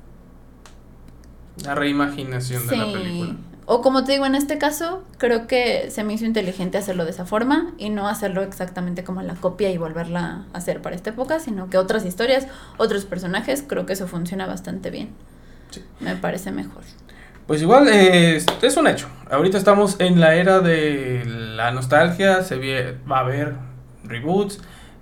[1.64, 3.36] La reimaginación de la película.
[3.72, 7.12] O como te digo, en este caso, creo que se me hizo inteligente hacerlo de
[7.12, 11.12] esa forma y no hacerlo exactamente como la copia y volverla a hacer para esta
[11.12, 12.48] época, sino que otras historias,
[12.78, 15.10] otros personajes, creo que eso funciona bastante bien.
[15.70, 15.84] Sí.
[16.00, 16.82] Me parece mejor.
[17.46, 19.08] Pues igual eh, es, un hecho.
[19.30, 22.42] Ahorita estamos en la era de la nostalgia.
[22.42, 23.54] Se va a haber
[24.04, 24.62] reboots,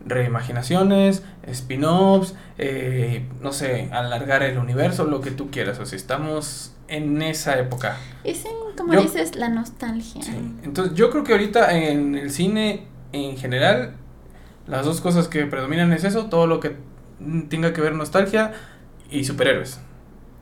[0.10, 5.80] reimaginaciones, spin-offs, eh, no sé, alargar el universo, lo que tú quieras.
[5.80, 7.98] O sea, estamos en esa época.
[8.26, 8.48] Sí,
[8.78, 10.22] como Yo- dices, la nostalgia.
[10.22, 10.32] Sí.
[10.64, 13.94] Entonces yo creo que ahorita en el cine en general,
[14.68, 16.76] las dos cosas que predominan es eso, todo lo que
[17.50, 18.54] tenga que ver nostalgia
[19.10, 19.80] y superhéroes.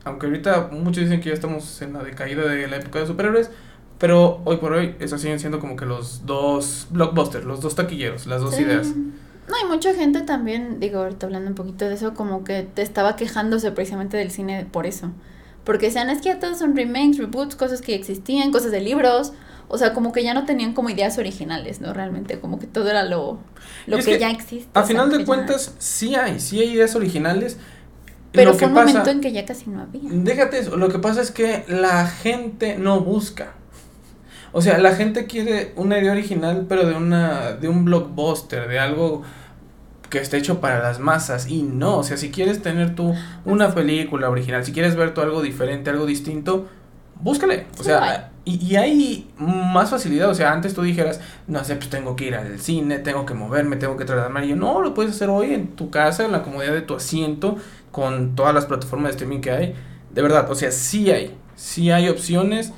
[0.04, 3.50] Aunque ahorita muchos dicen que ya estamos en la decaída de la época de superhéroes,
[3.98, 8.26] pero hoy por hoy esos siguen siendo como que los dos blockbusters, los dos taquilleros,
[8.26, 8.62] las dos Sí.
[8.62, 8.88] ideas.
[9.48, 12.82] No, hay mucha gente también, digo, ahorita hablando un poquito de eso, como que te
[12.82, 15.12] estaba quejándose precisamente del cine por eso.
[15.64, 19.32] Porque decían, es que ya todos son remakes, reboots, cosas que existían, cosas de libros.
[19.68, 21.92] O sea, como que ya no tenían como ideas originales, ¿no?
[21.92, 23.40] Realmente, como que todo era lo,
[23.88, 24.68] lo que, que, ya existe.
[24.74, 27.58] A sea, final de cuentas, sí hay, sí hay ideas originales.
[28.30, 30.02] Pero Lo fue que un pasa- momento en que ya casi no había.
[30.04, 33.54] Déjate eso, lo que pasa es que la gente no busca.
[34.56, 38.78] O sea, la gente quiere una idea original, pero de una de un blockbuster, de
[38.78, 39.20] algo
[40.08, 43.74] que esté hecho para las masas y no, o sea, si quieres tener tú una
[43.74, 46.68] película original, si quieres ver tú algo diferente, algo distinto,
[47.20, 47.66] búscale.
[47.78, 51.90] O sea, y, y hay más facilidad, o sea, antes tú dijeras, no sé, pues
[51.90, 54.94] tengo que ir al cine, tengo que moverme, tengo que trasladarme, y yo, no, lo
[54.94, 57.58] puedes hacer hoy en tu casa, en la comodidad de tu asiento,
[57.92, 59.74] con todas las plataformas de streaming que hay.
[60.14, 62.72] De verdad, o sea, sí hay, sí hay opciones,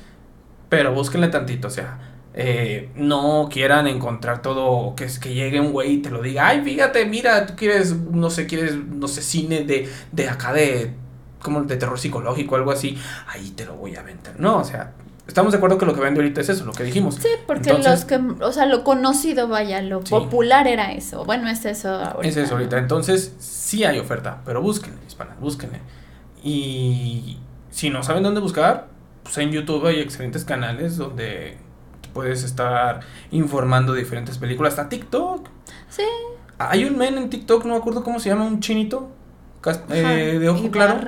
[0.69, 1.97] pero búsquenle tantito, o sea,
[2.33, 6.47] eh, no quieran encontrar todo, que es que llegue un güey y te lo diga,
[6.47, 10.93] ay, fíjate, mira, tú quieres, no sé, quieres, no sé, cine de, de acá de,
[11.41, 12.97] como de terror psicológico, algo así,
[13.27, 14.39] ahí te lo voy a vender.
[14.39, 14.91] No, o sea,
[15.27, 17.15] estamos de acuerdo que lo que vende ahorita es eso, lo que dijimos.
[17.15, 20.09] Sí, porque Entonces- los que, o sea, lo conocido, vaya, lo Sí.
[20.09, 21.25] popular era eso.
[21.25, 22.27] Bueno, es eso ahorita.
[22.27, 22.77] Es eso ahorita.
[22.77, 25.79] Entonces, sí hay oferta, pero búsquenle, hispanas, búsquenle.
[26.43, 27.37] Y
[27.71, 28.87] si no saben dónde buscar,
[29.29, 31.57] pues en YouTube hay excelentes canales donde
[32.13, 34.73] puedes estar informando de diferentes películas.
[34.73, 35.47] Hasta TikTok.
[35.89, 36.01] Sí.
[36.57, 39.11] Hay un men en TikTok, no me acuerdo cómo se llama, un chinito
[39.91, 41.07] eh, de ojo claro.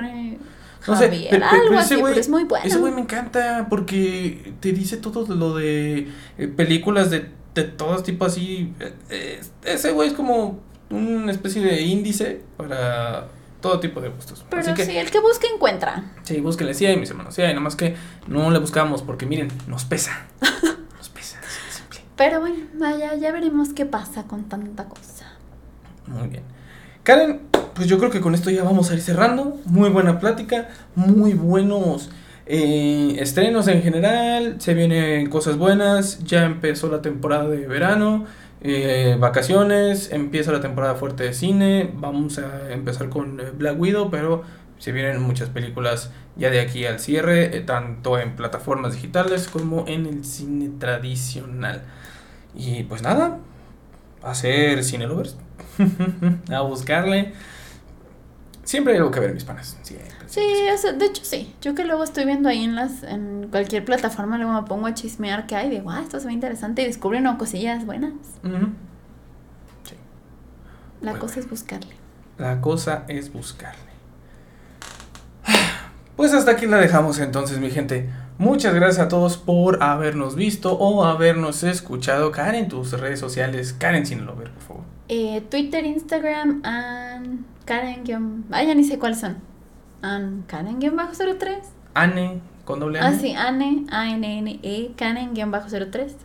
[0.86, 2.64] No sé, Javier, pero- pero ese güey- es muy bueno.
[2.64, 6.08] Ese güey me encanta porque te dice todo lo de
[6.38, 8.72] eh, películas de, de todos tipos así.
[8.80, 10.60] Eh, eh, ese güey es como
[10.90, 13.26] una especie de índice para
[13.62, 14.44] todo tipo de gustos.
[14.50, 16.12] Pero así que sí, el que busca encuentra.
[16.24, 17.96] sí, búsquenle, sí hay, mis hermanos, sí hay, nada más que
[18.26, 20.26] no le buscamos porque miren, nos pesa.
[20.98, 21.38] Nos pesa,
[21.70, 22.00] simple.
[22.16, 25.32] Pero bueno, vaya, ya veremos qué pasa con tanta cosa.
[26.06, 26.42] Muy bien.
[27.02, 27.40] Karen,
[27.74, 29.58] pues yo creo que con esto ya vamos a ir cerrando.
[29.64, 32.10] Muy buena plática, muy buenos
[32.46, 34.56] eh, estrenos en general.
[34.60, 36.22] Se vienen cosas buenas.
[36.24, 38.26] Ya empezó la temporada de verano.
[38.64, 41.90] Eh, vacaciones, empieza la temporada fuerte de cine.
[41.94, 44.44] Vamos a empezar con eh, Black Widow, pero
[44.78, 50.06] se vienen muchas películas ya de aquí al cierre, tanto en plataformas digitales como en
[50.06, 51.82] el cine tradicional.
[52.54, 53.38] Y pues nada,
[54.22, 55.36] a ser cine lovers,
[56.50, 57.32] a buscarle.
[58.62, 59.76] Siempre hay algo que ver, mis panas.
[60.32, 60.40] Sí,
[60.74, 61.54] o sea, de hecho sí.
[61.60, 64.94] Yo que luego estoy viendo ahí en las en cualquier plataforma, luego me pongo a
[64.94, 68.12] chismear que hay, digo, ah, esto se ve interesante y descubren unas cosillas buenas.
[69.84, 69.94] Sí.
[71.02, 71.44] La Muy cosa bueno.
[71.44, 71.96] es buscarle.
[72.38, 73.92] La cosa es buscarle.
[76.16, 78.08] Pues hasta aquí la dejamos entonces, mi gente.
[78.38, 82.32] Muchas gracias a todos por habernos visto o habernos escuchado.
[82.32, 83.72] Karen, tus redes sociales.
[83.78, 84.82] Karen sin lover, por favor.
[85.08, 89.36] Eh, Twitter, Instagram, and Karen guión- Ah, ya ni sé cuáles son.
[90.02, 91.58] An Karen guion bajo 03.
[91.94, 93.08] Anne, con doble N.
[93.08, 96.16] Ah, sí, Anne, A-N-N-E, Karen guion bajo 03.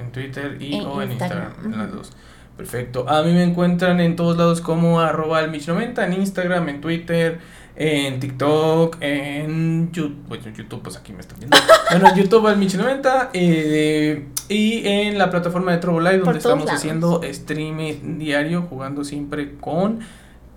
[0.00, 1.48] En Twitter y En o en Instagram.
[1.48, 2.12] Instagram, En las dos.
[2.56, 3.08] Perfecto.
[3.08, 7.38] A mí me encuentran en todos lados como arroba el Mich90, en Instagram, en Twitter,
[7.76, 10.24] en TikTok, en YouTube.
[10.26, 11.56] Bueno, en YouTube, pues aquí me están viendo.
[11.90, 16.64] bueno, en YouTube al Mich90 eh, y en la plataforma de Trovo Live, donde estamos
[16.66, 16.80] lados.
[16.80, 20.00] haciendo streaming diario, jugando siempre con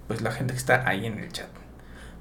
[0.07, 1.61] pues la gente que está ahí en el chat.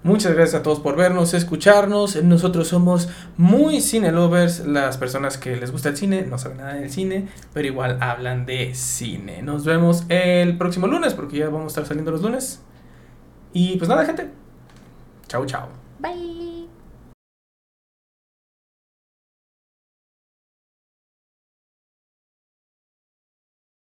[0.02, 2.22] Muchas gracias a todos por vernos, escucharnos.
[2.22, 4.66] Nosotros somos muy cine lovers.
[4.66, 8.46] Las personas que les gusta el cine no saben nada del cine, pero igual hablan
[8.46, 9.42] de cine.
[9.42, 12.62] Nos vemos el próximo lunes porque ya vamos a estar saliendo los lunes.
[13.52, 14.30] Y pues nada, gente.
[15.28, 15.68] Chau, chau.
[15.98, 16.49] Bye.